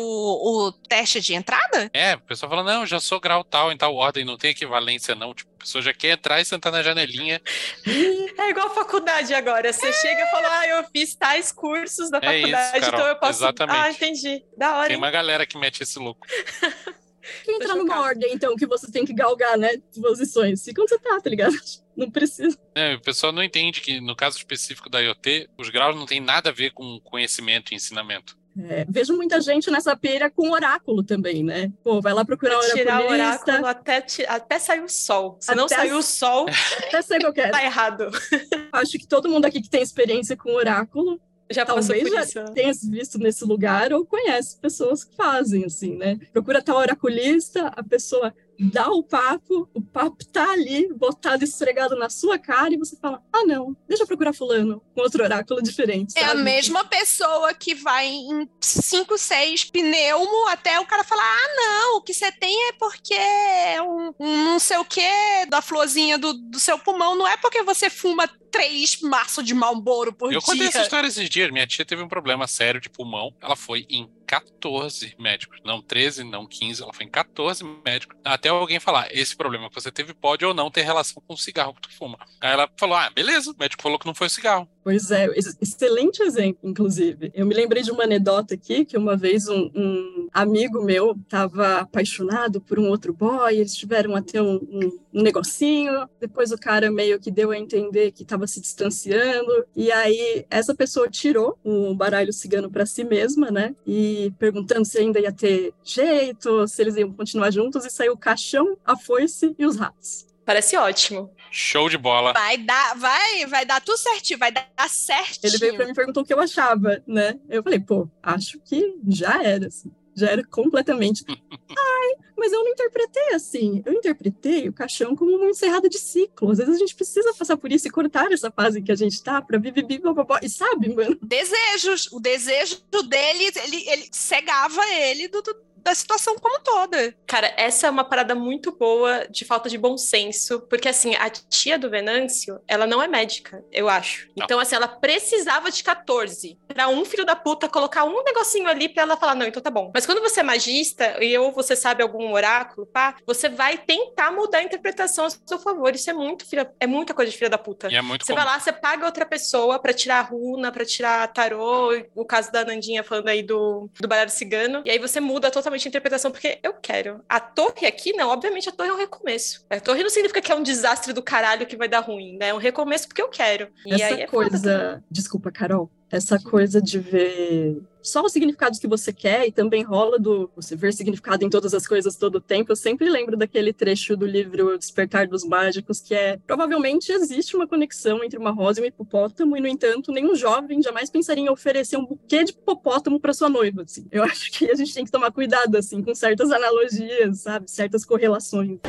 [0.69, 1.91] o teste de entrada?
[1.93, 5.15] É, o pessoal fala, não, já sou grau tal em tal ordem, não tem equivalência
[5.15, 5.35] não.
[5.35, 7.41] Tipo, a pessoa já quer entrar e sentar na janelinha.
[8.39, 9.73] É igual faculdade agora.
[9.73, 13.09] Você chega e fala, ah, eu fiz tais cursos da É isso, faculdade, Carol, então
[13.09, 13.39] eu posso.
[13.45, 13.79] exatamente.
[13.79, 14.45] Ah, entendi.
[14.57, 14.87] Da hora.
[14.89, 14.99] Tem hein?
[15.03, 16.27] uma galera que mete esse louco.
[17.45, 19.77] Quem entrar numa ordem, então, que você tem que galgar, né?
[20.01, 20.65] Posições.
[20.65, 21.55] Fica onde você tá, tá ligado?
[21.97, 22.59] Não precisa.
[22.75, 26.21] É, o pessoal não entende que, no caso específico da IoT, os graus não tem
[26.21, 28.35] nada a ver com conhecimento e ensinamento.
[28.59, 31.73] É, vejo muita gente nessa pira com oráculo também, né?
[31.83, 35.39] Pô, vai lá procurar um Tirar o oráculo até, até sair o sol.
[35.41, 36.47] Se não Até sair o sol,
[36.87, 38.11] até sei qual que tá errado.
[38.73, 41.21] Acho que todo mundo aqui que tem experiência com oráculo
[41.53, 42.55] Já passou talvez por já isso.
[42.55, 46.19] tenha visto nesse lugar ou conhece pessoas que fazem, assim, né?
[46.33, 52.09] Procura tal oraculista, a pessoa dá o papo, o papo tá ali, botado, esfregado na
[52.09, 56.17] sua cara, e você fala, ah, não, deixa eu procurar fulano, com outro oráculo diferente,
[56.17, 56.43] É a sabe?
[56.43, 62.03] mesma pessoa que vai em 5, 6 pneumo até o cara falar: ah, não, o
[62.03, 65.01] que você tem é porque é um, um não sei o que
[65.49, 70.13] da florzinha do, do seu pulmão, não é porque você fuma três maços de malboro
[70.13, 70.47] por Eu dia.
[70.47, 71.51] contei essa história esses dias.
[71.51, 73.35] Minha tia teve um problema sério de pulmão.
[73.41, 75.61] Ela foi em 14 médicos.
[75.63, 76.83] Não 13, não 15.
[76.83, 78.17] Ela foi em 14 médicos.
[78.25, 81.37] Até alguém falar: esse problema que você teve pode ou não ter relação com o
[81.37, 82.19] cigarro que tu fuma.
[82.41, 83.51] Aí ela falou: ah, beleza.
[83.51, 84.67] O médico falou que não foi o cigarro.
[84.85, 85.29] Pois é,
[85.61, 87.31] excelente exemplo, inclusive.
[87.35, 91.79] Eu me lembrei de uma anedota aqui, que uma vez um, um amigo meu estava
[91.79, 96.91] apaixonado por um outro boy, eles tiveram até um, um, um, negocinho, depois o cara
[96.91, 101.95] meio que deu a entender que estava se distanciando, e aí essa pessoa tirou o
[101.95, 106.97] baralho cigano para si mesma, né, e perguntando se ainda ia ter jeito, se eles
[106.97, 110.27] iam continuar juntos, e saiu o caixão, a foice e os ratos.
[110.45, 111.31] Parece ótimo.
[111.53, 112.33] Show de bola.
[112.33, 115.51] Vai dar, vai, vai dar tudo certinho, vai dar certinho.
[115.51, 117.39] Ele veio pra mim e perguntou o que eu achava, né?
[117.47, 119.93] Eu falei, pô, acho que já era, assim.
[120.15, 121.25] Já era completamente.
[121.29, 123.83] Ai, mas eu não interpretei assim.
[123.85, 126.51] Eu interpretei o caixão como uma encerrada de ciclo.
[126.51, 129.23] Às vezes a gente precisa passar por isso e cortar essa fase que a gente
[129.23, 131.19] tá pra viver, blá, E sabe, mano?
[131.23, 132.11] Desejos.
[132.13, 137.15] O desejo dele, ele, ele cegava ele do, do da situação como toda.
[137.27, 141.29] Cara, essa é uma parada muito boa de falta de bom senso, porque assim, a
[141.29, 144.29] tia do Venâncio, ela não é médica, eu acho.
[144.37, 144.45] Não.
[144.45, 148.89] Então, assim, ela precisava de 14 para um filho da puta colocar um negocinho ali
[148.89, 149.91] para ela falar, não, então tá bom.
[149.95, 154.31] Mas quando você é magista e ou você sabe algum oráculo, pá, você vai tentar
[154.31, 155.95] mudar a interpretação a seu favor.
[155.95, 157.89] Isso é muito filha, é muita coisa de filha da puta.
[157.91, 158.45] E é muito você comum.
[158.45, 162.51] vai lá, você paga outra pessoa para tirar a runa, para tirar tarô, o caso
[162.51, 166.31] da Nandinha falando aí do, do baralho cigano, e aí você muda totalmente a interpretação,
[166.31, 167.23] porque eu quero.
[167.29, 169.65] A torre aqui, não, obviamente a torre é um recomeço.
[169.71, 172.49] A torre não significa que é um desastre do caralho que vai dar ruim, né?
[172.49, 173.69] É um recomeço porque eu quero.
[173.87, 175.03] E Essa é coisa.
[175.11, 180.19] Desculpa, Carol essa coisa de ver só os significados que você quer e também rola
[180.19, 182.71] do você ver significado em todas as coisas todo o tempo.
[182.71, 187.67] Eu sempre lembro daquele trecho do livro Despertar dos Mágicos, que é provavelmente existe uma
[187.67, 191.49] conexão entre uma rosa e um hipopótamo, e no entanto, nenhum jovem jamais pensaria em
[191.49, 193.83] oferecer um buquê de hipopótamo para sua noiva.
[193.83, 194.07] Assim.
[194.11, 197.71] Eu acho que a gente tem que tomar cuidado assim com certas analogias, sabe?
[197.71, 198.81] Certas correlações.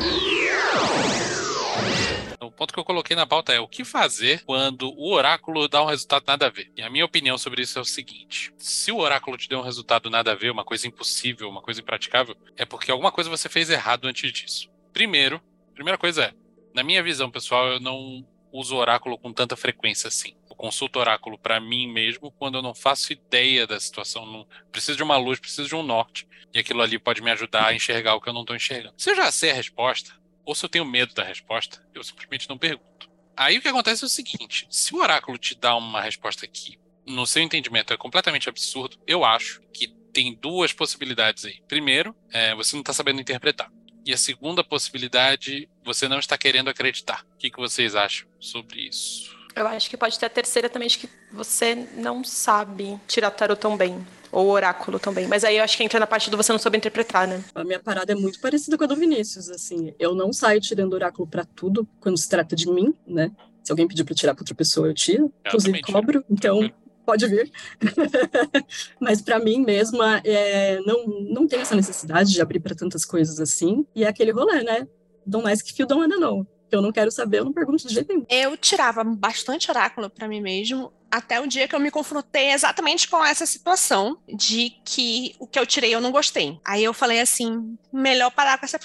[2.46, 5.82] O ponto que eu coloquei na pauta é o que fazer quando o oráculo dá
[5.82, 6.70] um resultado nada a ver.
[6.76, 9.62] E a minha opinião sobre isso é o seguinte: se o oráculo te deu um
[9.62, 13.48] resultado nada a ver, uma coisa impossível, uma coisa impraticável, é porque alguma coisa você
[13.48, 14.70] fez errado antes disso.
[14.92, 15.40] Primeiro,
[15.74, 16.32] primeira coisa é,
[16.74, 20.36] na minha visão pessoal, eu não uso oráculo com tanta frequência assim.
[20.48, 24.96] Eu consulto oráculo para mim mesmo quando eu não faço ideia da situação, não preciso
[24.96, 28.14] de uma luz, preciso de um norte, e aquilo ali pode me ajudar a enxergar
[28.14, 28.94] o que eu não estou enxergando.
[28.96, 30.12] Se eu já sei a resposta,
[30.44, 33.10] ou se eu tenho medo da resposta, eu simplesmente não pergunto.
[33.36, 36.78] Aí o que acontece é o seguinte: se o oráculo te dá uma resposta que,
[37.06, 41.60] no seu entendimento, é completamente absurdo, eu acho que tem duas possibilidades aí.
[41.66, 43.70] Primeiro, é, você não está sabendo interpretar.
[44.06, 47.24] E a segunda possibilidade, você não está querendo acreditar.
[47.34, 49.34] O que, que vocês acham sobre isso?
[49.56, 53.60] Eu acho que pode ter a terceira também, de que você não sabe tirar tarot
[53.60, 54.04] tão bem.
[54.32, 55.28] Ou oráculo também.
[55.28, 57.44] Mas aí eu acho que entra na parte do você não soube interpretar, né?
[57.54, 59.94] A minha parada é muito parecida com a do Vinícius, assim.
[59.96, 63.30] Eu não saio tirando oráculo para tudo quando se trata de mim, né?
[63.62, 65.32] Se alguém pedir para tirar para outra pessoa, eu tiro.
[65.44, 66.24] Eu Inclusive cobro.
[66.28, 66.68] Então,
[67.06, 67.48] pode vir.
[68.98, 73.38] Mas para mim mesma, é, não, não tem essa necessidade de abrir para tantas coisas
[73.38, 73.86] assim.
[73.94, 74.88] E é aquele rolê, né?
[75.24, 77.94] Don't ask if you don't wanna know eu não quero saber, eu não pergunto de
[77.94, 78.26] jeito nenhum.
[78.28, 83.08] Eu tirava bastante oráculo para mim mesmo, até o dia que eu me confrontei exatamente
[83.08, 86.58] com essa situação de que o que eu tirei eu não gostei.
[86.64, 88.78] Aí eu falei assim, melhor parar com essa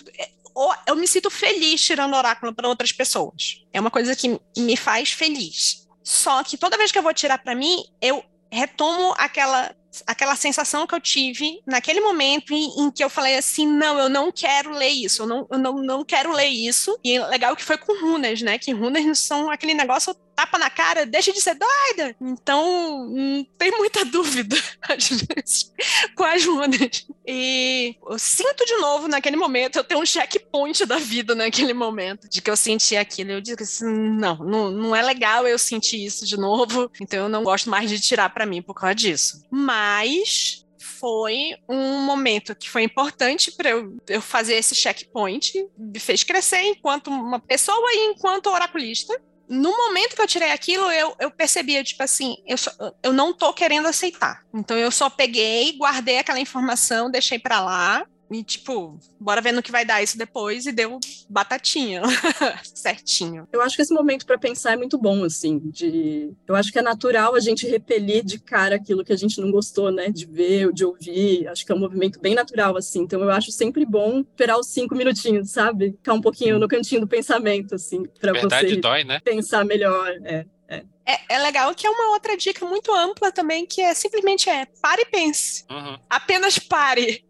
[0.54, 3.64] ou eu me sinto feliz tirando oráculo para outras pessoas.
[3.72, 5.88] É uma coisa que me faz feliz.
[6.04, 9.74] Só que toda vez que eu vou tirar para mim, eu retomo aquela
[10.06, 14.10] aquela sensação que eu tive naquele momento em, em, que eu falei assim, não, eu
[14.10, 16.98] não quero ler isso, eu não, eu não, não quero ler isso.
[17.04, 18.58] E legal que foi com runas, né?
[18.58, 22.16] Que runas são aquele negócio tapa na cara, deixa de ser doida.
[22.22, 25.74] Então, não tem muita dúvida, às vezes,
[26.16, 27.06] com as runas.
[27.28, 32.30] E eu sinto de novo naquele momento, eu tenho um checkpoint da vida naquele momento,
[32.30, 33.32] de que eu senti aquilo.
[33.32, 37.30] Eu disse assim, não, não, não é legal eu sentir isso de novo, então eu
[37.30, 39.44] não gosto mais de tirar para mim por causa disso.
[39.52, 40.66] Mas
[41.00, 46.62] foi um momento que foi importante para eu, eu, fazer esse checkpoint, me fez crescer
[46.62, 49.20] enquanto uma pessoa e enquanto oraculista
[49.50, 52.72] no momento que eu tirei aquilo, eu, eu percebia, tipo assim, eu, só,
[53.02, 54.44] eu não tô querendo aceitar.
[54.54, 59.62] Então eu só peguei, guardei aquela informação, deixei para lá e, tipo, bora ver no
[59.62, 60.66] que vai dar isso depois.
[60.66, 62.02] E deu batatinha.
[62.64, 63.48] Certinho.
[63.52, 65.60] Eu acho que esse momento para pensar é muito bom, assim.
[65.66, 66.32] De...
[66.48, 69.52] Eu acho que é natural a gente repelir de cara aquilo que a gente não
[69.52, 70.10] gostou, né?
[70.10, 71.48] De ver, de ouvir.
[71.48, 73.02] Acho que é um movimento bem natural, assim.
[73.02, 75.92] Então eu acho sempre bom esperar os cinco minutinhos, sabe?
[75.92, 78.04] Ficar um pouquinho no cantinho do pensamento, assim.
[78.20, 79.20] Pra Verdade você dói, né?
[79.22, 80.10] pensar melhor.
[80.24, 80.46] É.
[80.68, 80.84] É.
[81.04, 84.68] É, é, legal que é uma outra dica muito ampla também, que é simplesmente é
[84.80, 85.66] pare e pense.
[85.68, 85.98] Uhum.
[86.08, 87.26] Apenas pare.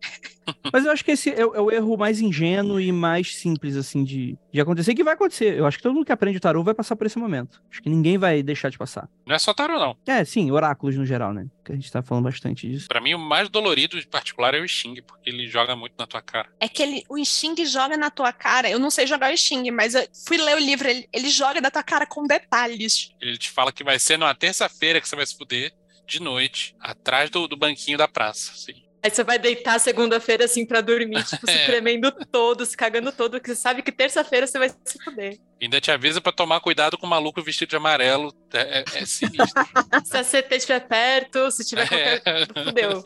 [0.72, 3.76] Mas eu acho que esse é, o é o erro mais ingênuo e mais simples,
[3.76, 5.58] assim, de, de acontecer, que vai acontecer.
[5.58, 7.62] Eu acho que todo mundo que aprende o tarô vai passar por esse momento.
[7.70, 9.10] Acho que ninguém vai deixar de passar.
[9.26, 9.98] Não é só tarô, não.
[10.08, 11.48] É, sim, oráculos no geral, né?
[11.64, 12.88] Que a gente tá falando bastante disso.
[12.88, 16.08] Pra mim, o mais dolorido em particular é o Xing, porque ele joga muito na
[16.08, 16.50] tua cara.
[16.60, 18.70] É que ele, o Xing joga na tua cara.
[18.70, 21.62] Eu não sei jogar o Xing, mas eu fui ler o livro, ele, ele joga
[21.62, 23.12] na tua cara com detalhes.
[23.22, 25.74] Ele te fala que vai ser numa terça-feira que você vai se fuder,
[26.08, 28.52] de noite, atrás do, do banquinho da praça.
[28.52, 28.89] Assim.
[29.02, 31.66] Aí você vai deitar segunda-feira assim pra dormir, tipo, se É.
[31.66, 35.38] tremendo todo, se cagando todo, porque você sabe que terça-feira você vai se fuder.
[35.62, 38.34] Ainda te avisa pra tomar cuidado com o maluco vestido de amarelo.
[38.54, 39.46] É, é- é sinistro.
[40.06, 42.22] Se a CT estiver perto, se tiver qualquer.
[42.26, 42.46] É.
[42.64, 43.04] Fudeu.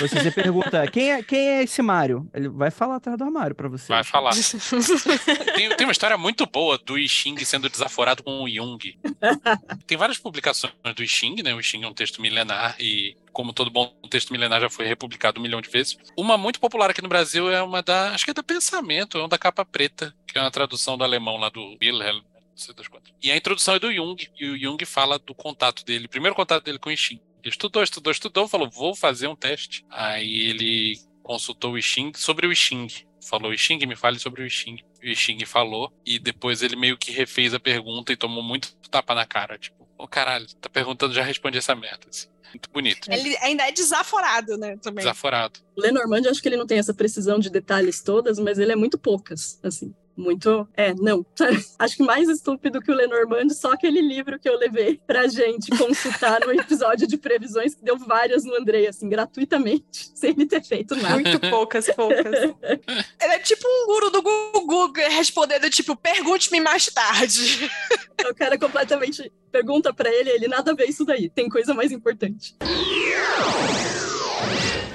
[0.00, 2.28] Ou se você pergunta, quem é, quem é esse Mário?
[2.34, 3.86] Ele vai falar atrás do armário pra você.
[3.88, 4.32] Vai falar.
[5.54, 8.78] Tem, tem uma história muito boa do I Ching sendo desaforado com o Jung.
[9.86, 11.54] Tem várias publicações do I Ching, né?
[11.54, 14.86] O I Ching é um texto milenar e, como todo bom texto milenar, já foi
[14.86, 15.98] republicado um milhão de vezes.
[16.16, 18.12] Uma muito popular aqui no Brasil é uma da.
[18.12, 21.04] Acho que é da Pensamento, é uma da capa preta, que é uma tradução do
[21.04, 22.22] alemão lá do Wilhelm.
[23.20, 26.62] E a introdução é do Jung, e o Jung fala do contato dele, primeiro contato
[26.62, 27.20] dele com o I Ching.
[27.42, 29.84] Ele estudou, estudou, estudou, falou, vou fazer um teste.
[29.90, 32.86] Aí ele consultou o I Ching sobre o I Ching.
[33.28, 34.78] Falou, I Ching, me fale sobre o I Ching.
[35.02, 38.74] O I Ching falou, e depois ele meio que refez a pergunta e tomou muito
[38.90, 39.58] tapa na cara.
[39.58, 42.06] Tipo, ô caralho, tá perguntando, já respondi essa merda.
[42.08, 42.28] assim.
[42.54, 43.10] Muito bonito.
[43.10, 44.76] Ele ainda é desaforado, né?
[44.76, 45.02] Também.
[45.02, 45.58] Desaforado.
[45.76, 48.76] O Lenormand, acho que ele não tem essa precisão de detalhes todas, mas ele é
[48.76, 49.92] muito poucas, assim.
[50.16, 50.68] Muito.
[50.76, 51.24] É, não.
[51.78, 55.70] Acho que mais estúpido que o Lenormand, só aquele livro que eu levei pra gente
[55.76, 60.62] consultar no episódio de previsões, que deu várias no Andrei, assim, gratuitamente, sem ele ter
[60.62, 61.14] feito nada.
[61.14, 62.24] Muito poucas, poucas.
[63.24, 67.70] Ele é tipo um guru do Gugu respondendo, tipo, pergunte-me mais tarde.
[68.28, 71.92] O cara completamente pergunta pra ele, ele nada a ver isso daí, tem coisa mais
[71.92, 72.56] importante.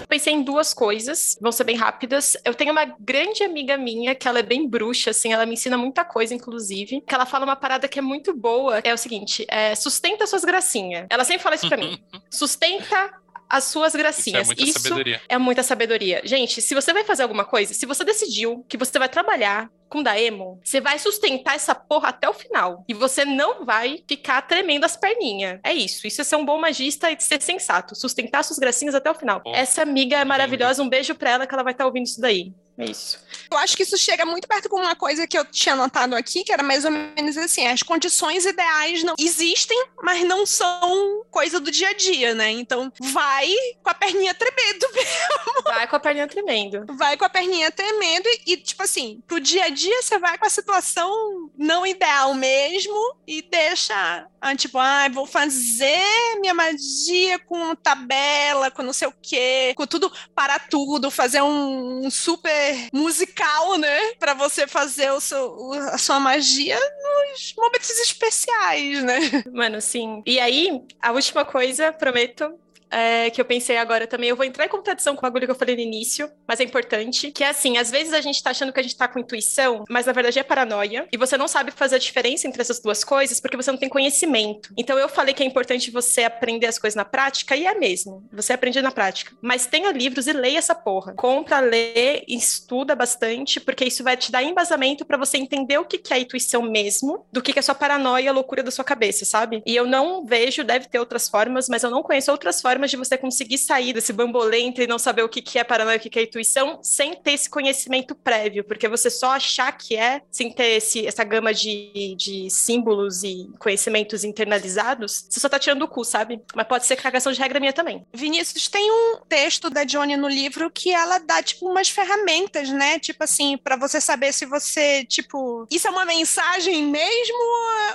[0.10, 2.36] Pensei em duas coisas, vão ser bem rápidas.
[2.44, 5.78] Eu tenho uma grande amiga minha que ela é bem bruxa, assim, ela me ensina
[5.78, 7.02] muita coisa, inclusive.
[7.02, 8.80] Que ela fala uma parada que é muito boa.
[8.84, 11.06] É o seguinte: é, sustenta suas gracinhas.
[11.12, 12.02] Ela sempre fala isso pra mim.
[12.32, 13.14] Sustenta
[13.50, 14.48] as suas Isso é gracinhas.
[14.48, 15.22] muita sabedoria.
[15.28, 16.22] É muita sabedoria.
[16.24, 20.04] Gente, se você vai fazer alguma coisa, se você decidiu que você vai trabalhar com
[20.04, 22.86] Daemon, você vai sustentar essa porra até o final.
[22.88, 25.60] E você não vai ficar tremendo as perninhas.
[25.64, 26.06] É isso.
[26.06, 27.96] Isso é ser um bom magista e ser sensato.
[27.96, 29.42] Sustentar suas gracinhas até o final.
[29.48, 30.84] Essa amiga é maravilhosa.
[30.84, 32.54] Um beijo pra ela que ela vai estar ouvindo isso daí.
[32.80, 33.20] É isso.
[33.52, 36.46] Eu acho que isso chega muito perto com uma coisa que eu tinha notado aqui,
[36.46, 41.60] que era mais ou menos assim: as condições ideais não existem, mas não são coisa
[41.60, 42.50] do dia a dia, né?
[42.52, 44.88] Então vai com a perninha tremendo,
[45.66, 46.86] Vai com a perninha tremendo.
[46.96, 50.38] vai com a perninha tremendo e, e, tipo assim, pro dia a dia você vai
[50.38, 56.04] com a situação não ideal mesmo e deixa, ah, tipo, ah, vou fazer
[56.42, 62.06] minha magia com tabela, com não sei o quê, com tudo para tudo, fazer um,
[62.06, 64.14] um super musical, né?
[64.20, 69.20] Pra você fazer o seu, a sua magia nos momentos especiais, né?
[69.54, 70.22] Mano, sim.
[70.26, 72.54] E aí, a última coisa, prometo,
[72.90, 75.52] é, que eu pensei agora também, eu vou entrar em contradição com o bagulho que
[75.52, 78.50] eu falei no início, mas é importante, que é assim, às vezes a gente tá
[78.50, 81.48] achando que a gente tá com intuição, mas na verdade é paranoia, e você não
[81.48, 84.74] sabe fazer a diferença entre essas duas coisas porque você não tem conhecimento.
[84.78, 88.28] Então eu falei que é importante você aprender as coisas na prática, e é mesmo,
[88.32, 89.36] você aprende na prática.
[89.42, 91.14] Mas tenha livros e leia essa porra.
[91.14, 95.98] Compra, lê, estuda bastante, porque isso vai te dar embasamento pra você entender o que
[95.98, 98.84] que é a intuição mesmo, do que que é sua paranoia, a loucura da sua
[98.84, 99.62] cabeça, sabe?
[99.66, 102.98] E eu não vejo, deve ter outras formas, mas eu não conheço outras formas de
[102.98, 106.10] você conseguir sair desse bambolê entre não saber o que que é paranoia, o que
[106.10, 110.52] que é intuição, sem ter esse conhecimento prévio, porque você só achar que é, sem
[110.52, 115.88] ter esse, essa gama de, de símbolos e conhecimentos internalizados, você só tá tirando o
[115.88, 116.42] cu, sabe?
[116.56, 118.06] Mas pode ser cagação de regra minha também.
[118.14, 123.00] Vinícius, tem um texto da Johnny no livro que ela dá, tipo, umas ferramentas, né?
[123.00, 127.38] Tipo assim, pra você saber se você, tipo, isso é uma mensagem mesmo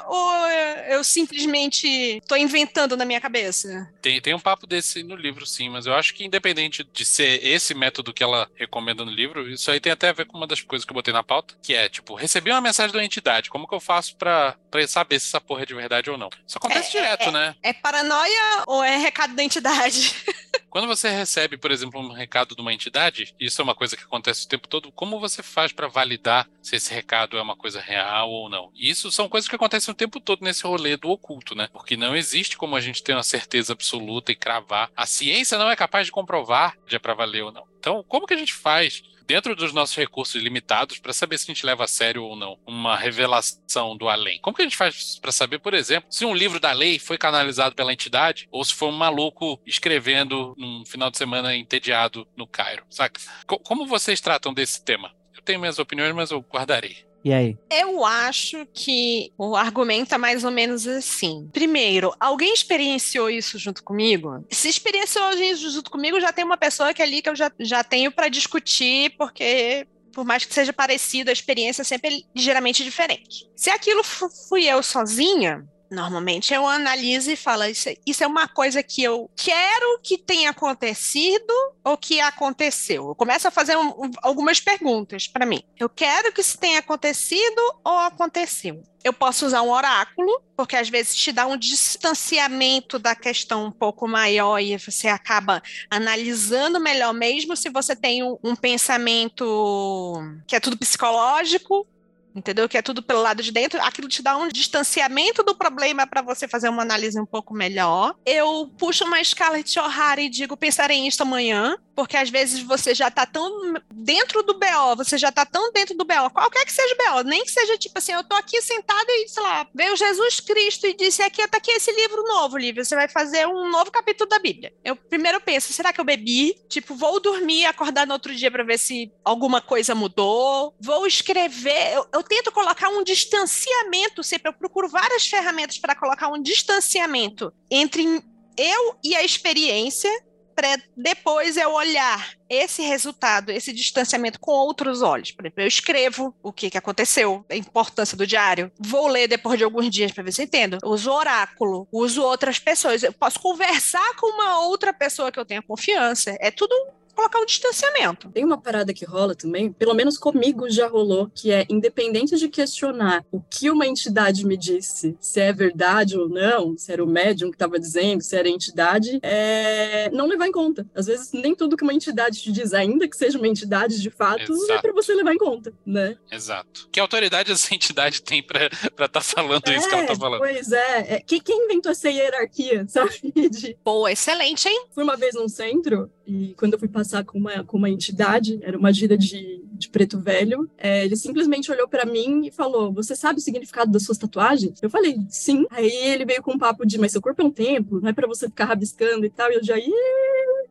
[0.07, 0.47] ou ou
[0.89, 3.91] eu simplesmente tô inventando na minha cabeça?
[4.01, 7.45] Tem, tem um papo desse no livro, sim, mas eu acho que independente de ser
[7.45, 10.47] esse método que ela recomenda no livro, isso aí tem até a ver com uma
[10.47, 13.51] das coisas que eu botei na pauta, que é, tipo, recebi uma mensagem da entidade,
[13.51, 16.29] como que eu faço pra, pra saber se essa porra é de verdade ou não?
[16.47, 17.55] Isso acontece direto, né?
[17.63, 20.15] É paranoia ou é recado da entidade?
[20.71, 24.03] Quando você recebe, por exemplo, um recado de uma entidade, isso é uma coisa que
[24.03, 27.81] acontece o tempo todo, como você faz pra validar se esse recado é uma coisa
[27.81, 28.71] real ou não?
[28.75, 31.69] E isso são coisas que acontecem o tempo todo nesse rolê do oculto, né?
[31.73, 34.91] Porque não existe como a gente ter uma certeza absoluta e cravar.
[34.97, 37.65] A ciência não é capaz de comprovar se é pra valer ou não.
[37.79, 41.55] Então, como que a gente faz dentro dos nossos recursos limitados, para saber se a
[41.55, 44.41] gente leva a sério ou não uma revelação do além.
[44.41, 47.19] Como que a gente faz para saber, por exemplo, se um livro da lei foi
[47.19, 52.47] canalizado pela entidade ou se foi um maluco escrevendo num final de semana entediado no
[52.47, 53.21] Cairo, saca?
[53.47, 55.15] Como vocês tratam desse tema?
[55.35, 57.05] Eu tenho minhas opiniões, mas eu guardarei.
[57.25, 57.57] E aí?
[57.71, 61.49] Eu acho que o argumento é mais ou menos assim.
[61.53, 64.45] Primeiro, alguém experienciou isso junto comigo?
[64.51, 67.51] Se experienciou isso junto comigo, já tem uma pessoa que é ali que eu já,
[67.59, 72.85] já tenho para discutir, porque por mais que seja parecido, a experiência sempre é ligeiramente
[72.85, 73.51] diferente.
[73.57, 74.03] Se aquilo
[74.49, 79.31] fui eu sozinha, Normalmente eu analiso e falo, isso, isso é uma coisa que eu
[79.37, 81.53] quero que tenha acontecido
[81.85, 83.09] ou que aconteceu.
[83.09, 85.63] Eu começo a fazer um, algumas perguntas para mim.
[85.79, 88.83] Eu quero que isso tenha acontecido ou aconteceu.
[89.05, 93.71] Eu posso usar um oráculo, porque às vezes te dá um distanciamento da questão um
[93.71, 100.57] pouco maior e você acaba analisando melhor, mesmo se você tem um, um pensamento que
[100.57, 101.87] é tudo psicológico,
[102.35, 102.69] entendeu?
[102.69, 106.23] Que é tudo pelo lado de dentro, aquilo te dá um distanciamento do problema para
[106.23, 108.15] você fazer uma análise um pouco melhor.
[108.27, 113.11] Eu puxo uma Scarlett O'Hara e digo, pensarei nisso amanhã, porque às vezes você já
[113.11, 116.95] tá tão dentro do BO, você já tá tão dentro do BO, qualquer que seja
[116.95, 119.97] o BO, nem que seja tipo assim, eu tô aqui sentada e, sei lá, veio
[119.97, 123.71] Jesus Cristo e disse aqui, tá aqui esse livro novo, Lívia, você vai fazer um
[123.71, 124.73] novo capítulo da Bíblia.
[124.85, 126.57] Eu primeiro penso, será que eu bebi?
[126.69, 131.95] Tipo, vou dormir, acordar no outro dia para ver se alguma coisa mudou, vou escrever,
[131.95, 137.53] eu, eu tento colocar um distanciamento, sempre eu procuro várias ferramentas para colocar um distanciamento
[137.71, 138.23] entre
[138.57, 140.11] eu e a experiência
[140.55, 145.33] para depois eu olhar esse resultado, esse distanciamento com outros olhos.
[145.33, 148.71] Por exemplo, eu escrevo o que, que aconteceu, a importância do diário.
[148.79, 150.79] Vou ler depois de alguns dias para ver se entendo.
[150.85, 153.03] Uso oráculo, uso outras pessoas.
[153.03, 156.37] Eu posso conversar com uma outra pessoa que eu tenha confiança.
[156.41, 156.75] É tudo
[157.15, 158.31] colocar um distanciamento.
[158.31, 162.49] Tem uma parada que rola também, pelo menos comigo já rolou, que é independente de
[162.49, 167.07] questionar o que uma entidade me disse, se é verdade ou não, se era o
[167.07, 170.11] médium que estava dizendo, se era a entidade, é...
[170.11, 170.87] não levar em conta.
[170.95, 174.11] Às vezes nem tudo que uma entidade te diz, ainda que seja uma entidade de
[174.11, 174.73] fato, é Exato.
[174.73, 176.17] é para você levar em conta, né?
[176.31, 176.89] Exato.
[176.91, 180.41] Que autoridade essa entidade tem para estar tá falando é, isso que ela tá falando?
[180.41, 181.15] Pois é.
[181.15, 181.21] é.
[181.21, 183.33] Quem inventou essa hierarquia, sabe?
[183.51, 183.77] De...
[183.85, 184.87] Pô, excelente, hein?
[184.93, 188.59] Fui uma vez num centro e quando eu fui passar com uma, com uma entidade,
[188.63, 192.93] era uma gira de, de preto velho, é, ele simplesmente olhou para mim e falou:
[192.93, 194.83] Você sabe o significado das suas tatuagens?
[194.83, 195.67] Eu falei: Sim.
[195.71, 198.13] Aí ele veio com um papo de: Mas seu corpo é um templo, não é
[198.13, 199.51] para você ficar rabiscando e tal.
[199.51, 199.75] E eu já.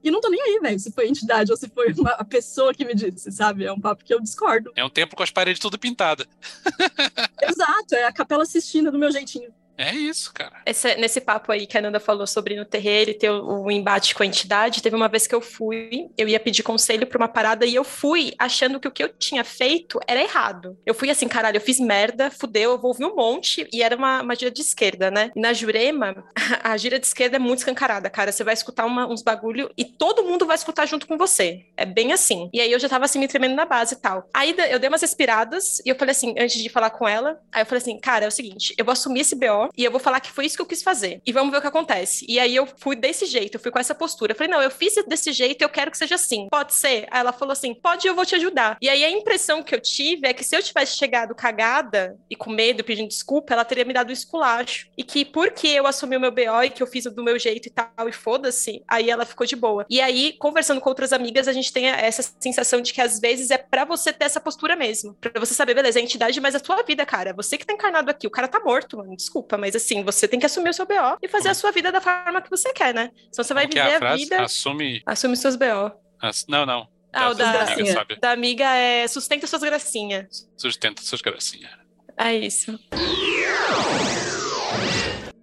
[0.03, 2.25] E não tô nem aí, velho, se foi a entidade ou se foi uma, a
[2.25, 3.63] pessoa que me disse, sabe?
[3.63, 4.71] É um papo que eu discordo.
[4.75, 6.27] É um templo com as paredes tudo pintadas.
[7.41, 9.49] Exato, é a capela assistindo do meu jeitinho.
[9.78, 10.61] É isso, cara.
[10.65, 13.71] Esse, nesse papo aí que a Nanda falou sobre no terreiro e ter o, o,
[13.71, 17.17] embate com a entidade, teve uma vez que eu fui, eu ia pedir conselho pra
[17.17, 20.78] uma parada e eu fui achando que o que eu tinha feito era errado.
[20.86, 23.95] Eu fui assim, caralho, eu fiz merda, fudeu, eu vou ouvir um monte, e era
[23.95, 25.32] uma, uma gira de esquerda, né?
[25.36, 26.24] E na Jurema,
[26.61, 28.32] a, a gira de esquerda é muito escancarada, cara.
[28.32, 31.65] Você vai escutar uma, uns bagulho e todo mundo vai escutar junto com você.
[31.76, 32.49] É bem assim.
[32.53, 34.30] E aí eu já tava assim, me tremendo na base e tal.
[34.34, 37.63] Aí eu dei umas respiradas e eu falei assim, antes de falar com ela, aí
[37.63, 39.99] eu falei assim, cara, é o seguinte, eu vou assumir esse BO e eu vou
[39.99, 41.22] falar que foi isso que eu quis fazer.
[41.26, 42.26] E vamos ver o que acontece.
[42.28, 44.32] E aí eu fui desse jeito, eu fui com essa postura.
[44.32, 46.47] Eu falei, não, eu fiz desse jeito, eu quero que seja assim.
[46.49, 47.07] Pode ser?
[47.11, 48.78] Aí ela falou assim, pode, eu vou te ajudar.
[48.82, 52.36] E aí a impressão que eu tive é que se eu tivesse chegado cagada e
[52.36, 54.88] com medo, pedindo desculpa, ela teria me dado um esculacho.
[54.97, 57.68] E que porque eu assumi o meu BO e que eu fiz do meu jeito
[57.68, 59.86] e tal, e foda-se, aí ela ficou de boa.
[59.89, 63.51] E aí, conversando com outras amigas, a gente tem essa sensação de que às vezes
[63.51, 65.14] é para você ter essa postura mesmo.
[65.16, 67.34] para você saber, beleza, é a entidade, mas é a tua vida, cara.
[67.34, 69.16] Você que tá encarnado aqui, o cara tá morto, mano.
[69.16, 71.91] Desculpa, mas assim, você tem que assumir o seu BO e fazer a sua vida
[71.91, 73.12] da forma que você quer, né?
[73.30, 74.41] Então você vai Como viver é a, a vida.
[74.41, 75.01] Assume.
[75.06, 75.91] Assume seus BO.
[76.22, 76.45] As...
[76.47, 76.88] Não, não.
[77.12, 80.49] Ah, o da, amiga, da amiga é sustenta suas gracinhas.
[80.58, 81.72] Sustenta suas gracinhas.
[82.18, 82.80] É isso.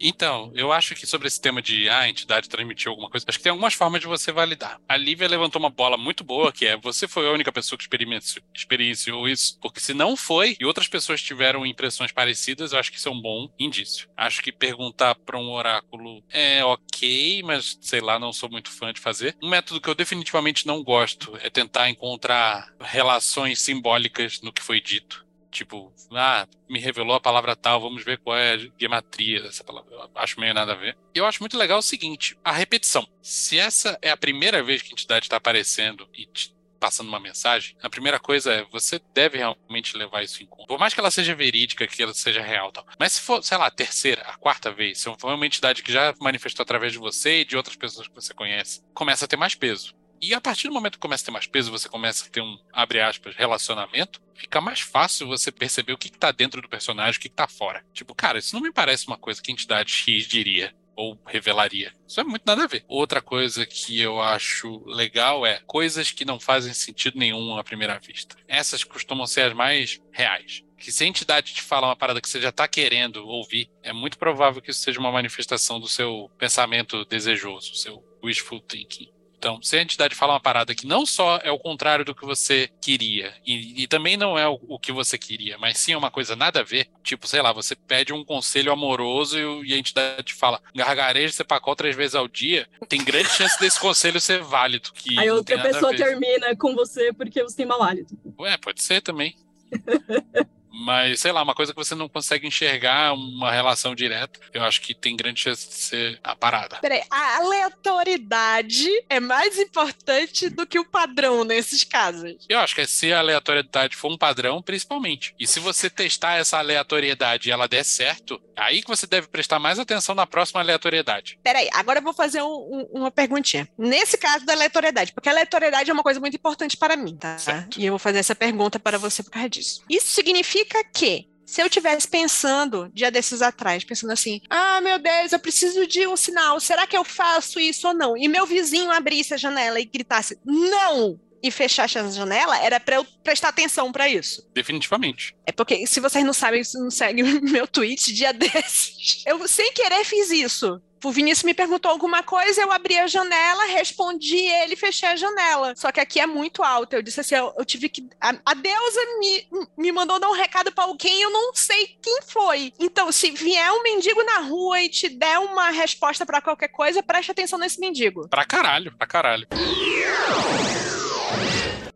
[0.01, 3.39] Então, eu acho que sobre esse tema de ah, a entidade transmitiu alguma coisa, acho
[3.39, 4.81] que tem algumas formas de você validar.
[4.89, 7.85] A Lívia levantou uma bola muito boa, que é você foi a única pessoa que
[7.85, 12.91] experienciou, experienciou isso, porque se não foi e outras pessoas tiveram impressões parecidas, eu acho
[12.91, 14.09] que isso é um bom indício.
[14.17, 18.93] Acho que perguntar para um oráculo é ok, mas sei lá, não sou muito fã
[18.93, 19.37] de fazer.
[19.43, 24.81] Um método que eu definitivamente não gosto é tentar encontrar relações simbólicas no que foi
[24.81, 25.27] dito.
[25.51, 29.93] Tipo, ah, me revelou a palavra tal, vamos ver qual é a gematria dessa palavra.
[29.93, 30.97] Eu acho meio nada a ver.
[31.15, 33.07] E eu acho muito legal o seguinte: a repetição.
[33.21, 37.21] Se essa é a primeira vez que a entidade está aparecendo e te passando uma
[37.21, 40.67] mensagem, a primeira coisa é você deve realmente levar isso em conta.
[40.67, 42.87] Por mais que ela seja verídica, que ela seja real, tal.
[42.99, 45.93] Mas se for, sei lá, a terceira, a quarta vez, se for uma entidade que
[45.93, 49.37] já manifestou através de você e de outras pessoas que você conhece, começa a ter
[49.37, 52.27] mais peso E a partir do momento que começa a ter mais peso, você começa
[52.27, 56.31] a ter um, abre aspas, relacionamento, fica mais fácil você perceber o que, que tá
[56.31, 57.83] dentro do personagem, o que, que tá fora.
[57.95, 61.95] Tipo, cara, isso não me parece uma coisa que a entidade X diria ou revelaria.
[62.07, 62.85] Isso é muito nada a ver.
[62.87, 67.99] Outra coisa que eu acho legal é coisas que não fazem sentido nenhum à primeira
[67.99, 68.37] vista.
[68.47, 70.63] Essas costumam ser as mais reais.
[70.77, 73.95] Que se a entidade te fala uma parada que você já tá querendo ouvir, é
[73.95, 79.11] muito provável que isso seja uma manifestação do seu pensamento desejoso, seu wishful thinking.
[79.41, 82.27] Então, se a entidade fala uma parada que não só é o contrário do que
[82.27, 85.97] você queria, e, e também não é o, o, que você queria, mas sim é
[85.97, 89.73] uma coisa nada a ver, tipo, sei lá, você pede um conselho amoroso e, e
[89.73, 94.43] a entidade fala, gargarejo cepacol três vezes ao dia, tem grande chance desse conselho ser
[94.43, 94.91] válido.
[94.93, 98.15] Que Aí outra pessoa termina com você porque você tem mau hálito.
[98.39, 99.35] Ué, pode ser também.
[100.73, 104.81] mas sei lá, uma coisa que você não consegue enxergar uma relação direta, eu acho
[104.81, 106.77] que tem grande chance de ser a parada.
[106.77, 112.47] Peraí, a aleatoriedade é mais importante do que o padrão nesses casos.
[112.49, 115.35] Eu acho que se a aleatoriedade for um padrão, principalmente.
[115.39, 119.59] E se você testar essa aleatoriedade e ela der certo, aí que você deve prestar
[119.59, 121.39] mais atenção na próxima aleatoriedade.
[121.43, 123.69] Peraí, agora eu vou fazer um, um, uma perguntinha.
[123.77, 127.39] Nesse caso da aleatoriedade, porque a aleatoriedade é uma coisa muito importante para mim, tá?
[127.39, 127.81] Certo.
[127.81, 129.83] E eu vou fazer essa pergunta para você por causa disso.
[129.89, 134.99] Isso significa significa que se eu tivesse pensando, dia desses atrás, pensando assim, ah, meu
[135.01, 138.17] Deus, eu preciso de um sinal, será que eu faço isso ou não?
[138.17, 141.19] E meu vizinho abrisse a janela e gritasse, não!
[141.43, 144.47] E fechasse a janela, era para eu prestar atenção para isso.
[144.55, 145.35] Definitivamente.
[145.47, 149.73] É porque, se vocês não sabem, se não seguem meu tweet, dia desses, eu sem
[149.73, 154.77] querer fiz isso o Vinícius me perguntou alguma coisa, eu abri a janela, respondi ele,
[154.77, 155.75] fechei a janela.
[155.77, 156.95] Só que aqui é muito alto.
[156.95, 158.07] Eu disse assim: eu, eu tive que.
[158.21, 159.47] A, a deusa me,
[159.79, 162.73] me mandou dar um recado para alguém, eu não sei quem foi.
[162.79, 167.03] Então, se vier um mendigo na rua e te der uma resposta para qualquer coisa,
[167.03, 168.29] preste atenção nesse mendigo.
[168.29, 169.47] Pra caralho, pra caralho.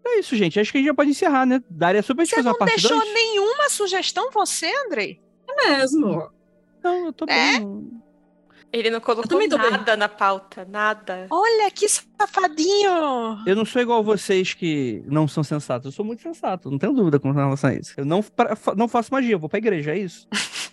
[0.06, 0.58] É isso, gente.
[0.58, 1.62] Acho que a gente já pode encerrar, né?
[1.68, 3.14] Daria super Você não deixou dois.
[3.14, 5.20] nenhuma sugestão, você, Andrei?
[5.48, 6.30] É mesmo.
[6.82, 7.58] Não, eu tô é?
[7.58, 8.03] bem.
[8.74, 9.96] Ele não colocou nada bem.
[9.96, 11.28] na pauta, nada.
[11.30, 13.38] Olha que safadinho!
[13.46, 15.86] Eu não sou igual vocês que não são sensatos.
[15.86, 17.94] Eu sou muito sensato, não tenho dúvida com relação a isso.
[17.96, 18.24] Eu não,
[18.76, 20.26] não faço magia, eu vou pra igreja, é isso.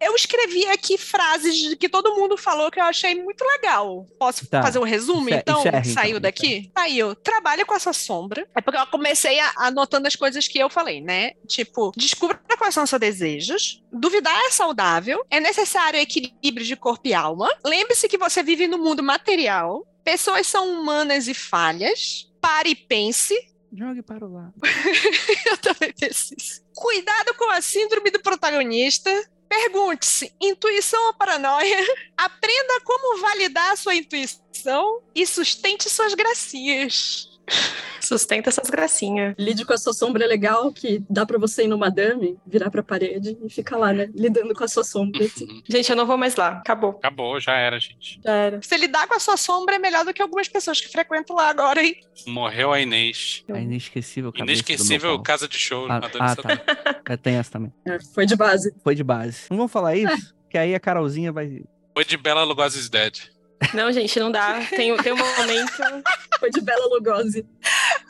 [0.00, 4.06] Eu escrevi aqui frases que todo mundo falou que eu achei muito legal.
[4.18, 4.62] Posso tá.
[4.62, 5.60] fazer um resumo, Encer então?
[5.60, 6.70] Encerre, Saiu então, daqui?
[6.76, 7.14] Saiu.
[7.14, 8.48] Trabalha com essa sombra.
[8.56, 11.32] É porque eu comecei a, anotando as coisas que eu falei, né?
[11.46, 13.82] Tipo, descubra quais são os seus desejos.
[13.92, 15.24] Duvidar é saudável.
[15.30, 17.48] É necessário equilíbrio de corpo e alma.
[17.64, 19.86] Lembre-se que você vive no mundo material.
[20.02, 22.30] Pessoas são humanas e falhas.
[22.40, 23.34] Pare e pense.
[23.72, 24.54] Jogue para o lado.
[25.46, 26.62] eu também preciso.
[26.74, 29.10] Cuidado com a síndrome do protagonista.
[29.50, 31.76] Pergunte-se: intuição ou paranoia?
[32.16, 37.28] Aprenda como validar a sua intuição e sustente suas gracinhas.
[38.00, 39.34] Sustenta essas gracinhas.
[39.38, 42.82] Lide com a sua sombra legal, que dá para você ir no madame, virar pra
[42.82, 44.10] parede e ficar lá, né?
[44.14, 45.24] Lidando com a sua sombra.
[45.24, 45.62] Assim.
[45.68, 46.58] gente, eu não vou mais lá.
[46.58, 46.90] Acabou.
[46.90, 48.18] Acabou, já era, gente.
[48.24, 48.62] Já era.
[48.62, 51.50] Você lidar com a sua sombra é melhor do que algumas pessoas que frequentam lá
[51.50, 52.00] agora, hein?
[52.26, 53.44] Morreu a Inês.
[53.52, 55.86] A inesquecível Inesquecível casa de show.
[55.88, 57.16] Ah, ah tá.
[57.16, 57.72] Tem essa também.
[57.84, 58.74] É, foi de base.
[58.82, 59.42] Foi de base.
[59.50, 60.34] Não vamos falar isso?
[60.50, 61.62] que aí a Carolzinha vai.
[61.94, 63.30] Foi de Bela Lugosi's Dead.
[63.74, 64.60] Não, gente, não dá.
[64.70, 66.04] Tem, tem um momento.
[66.38, 67.46] Foi de Bela Lugosi.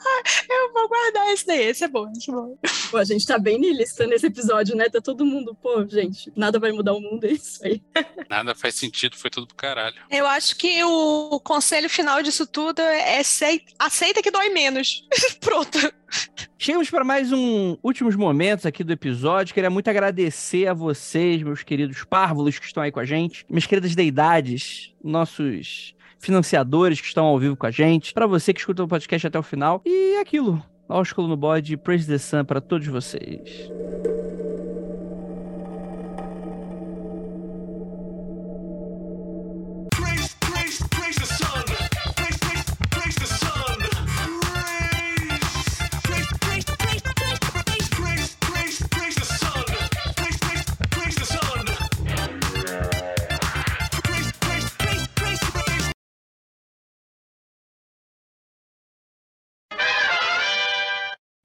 [0.49, 2.59] Eu vou guardar esse daí, esse é bom, esse é bom.
[2.91, 4.89] Pô, a gente tá bem nilista nesse episódio, né?
[4.89, 7.83] Tá todo mundo, pô, gente, nada vai mudar o mundo, é isso aí.
[8.29, 9.97] Nada faz sentido, foi tudo pro caralho.
[10.11, 13.21] Eu acho que o conselho final disso tudo é
[13.79, 15.07] aceita que dói menos.
[15.41, 15.79] Pronto.
[16.59, 19.55] Chegamos para mais um últimos momentos aqui do episódio.
[19.55, 23.67] Queria muito agradecer a vocês, meus queridos párvulos que estão aí com a gente, minhas
[23.67, 28.85] queridas deidades, nossos financiadores que estão ao vivo com a gente, para você que escuta
[28.85, 29.83] o podcast até o final.
[29.85, 30.63] E é aquilo.
[30.89, 33.71] Ósculo no bode, Praise the Sun para todos vocês.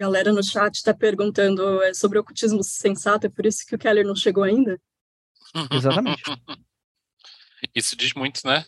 [0.05, 3.77] Galera no chat está perguntando é, sobre o ocultismo sensato, é por isso que o
[3.79, 4.79] Keller não chegou ainda?
[5.71, 6.21] Exatamente.
[7.75, 8.63] isso diz muito, né?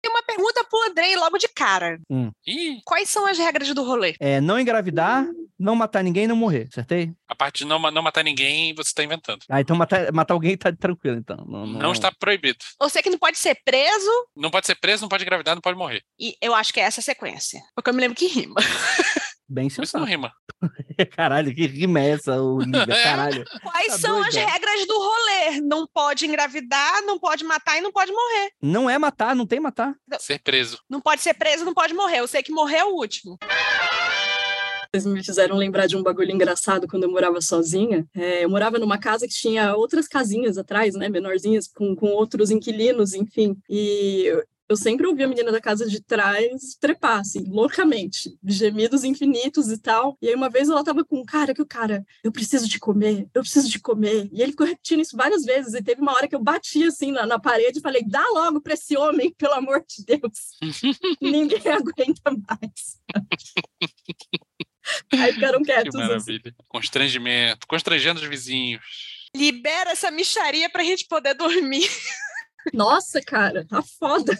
[0.00, 1.98] Tem uma pergunta pro Andrei logo de cara.
[2.46, 4.14] Ih, Quais são as regras do rolê?
[4.20, 5.26] É não engravidar,
[5.58, 7.12] não matar ninguém e não morrer, acertei?
[7.26, 9.40] a parte de não, não matar ninguém, você tá inventando.
[9.48, 11.44] Ah, então matar, matar alguém tá tranquilo, então.
[11.48, 12.58] Não, Não está proibido.
[12.88, 15.76] Sei que não pode ser preso, Não pode ser preso, não pode engravidar, não pode
[15.76, 16.02] morrer.
[16.18, 17.60] e eu acho que é essa a sequência.
[17.74, 18.54] Porque eu me lembro que rima.
[19.48, 20.04] Bem Isso não sensato.
[20.04, 20.32] rima.
[21.16, 22.84] Caralho, que rima é essa, Olivia?
[23.02, 23.44] Caralho.
[23.62, 25.60] Quais Tá são as regras do rolê?
[25.62, 28.50] Não pode engravidar, não pode matar e não pode morrer.
[28.60, 29.94] Não é matar, não tem matar.
[30.18, 30.78] Ser preso.
[30.88, 32.18] Não pode ser preso, não pode morrer.
[32.20, 33.38] Eu sei que morrer é o último.
[34.90, 38.06] Vocês me fizeram lembrar de um bagulho engraçado quando eu morava sozinha.
[38.14, 42.50] É, eu morava numa casa que tinha outras casinhas atrás, né, menorzinhas, com, com outros
[42.50, 43.54] inquilinos, enfim.
[43.68, 44.32] E
[44.68, 49.78] eu, sempre ouvia a menina da casa de trás trepar, assim, loucamente, gemidos infinitos e
[49.78, 50.16] tal.
[50.20, 52.78] E aí uma vez ela tava com um cara que o cara, eu preciso de
[52.78, 54.28] comer, eu preciso de comer.
[54.32, 55.74] E ele ficou repetindo isso várias vezes.
[55.74, 58.60] E teve uma hora que eu bati assim na, na parede e falei: dá logo
[58.60, 60.56] pra esse homem, pelo amor de Deus.
[61.20, 62.98] Ninguém aguenta mais.
[65.12, 65.94] Aí ficaram Que quietos.
[65.94, 66.06] assim.
[66.08, 66.54] maravilha.
[66.68, 67.66] Constrangimento.
[67.66, 68.82] Constrangendo os vizinhos.
[69.34, 71.86] Libera essa micharia pra gente poder dormir.
[72.72, 74.32] Nossa, cara, tá foda.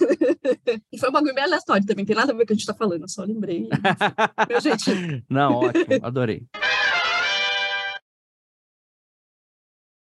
[0.93, 2.57] E foi um bagulho bem aleatório também, tem nada a ver com o que a
[2.57, 3.69] gente tá falando, eu só lembrei.
[4.49, 5.23] Meu jeitinho.
[5.29, 6.47] Não, ótimo, adorei.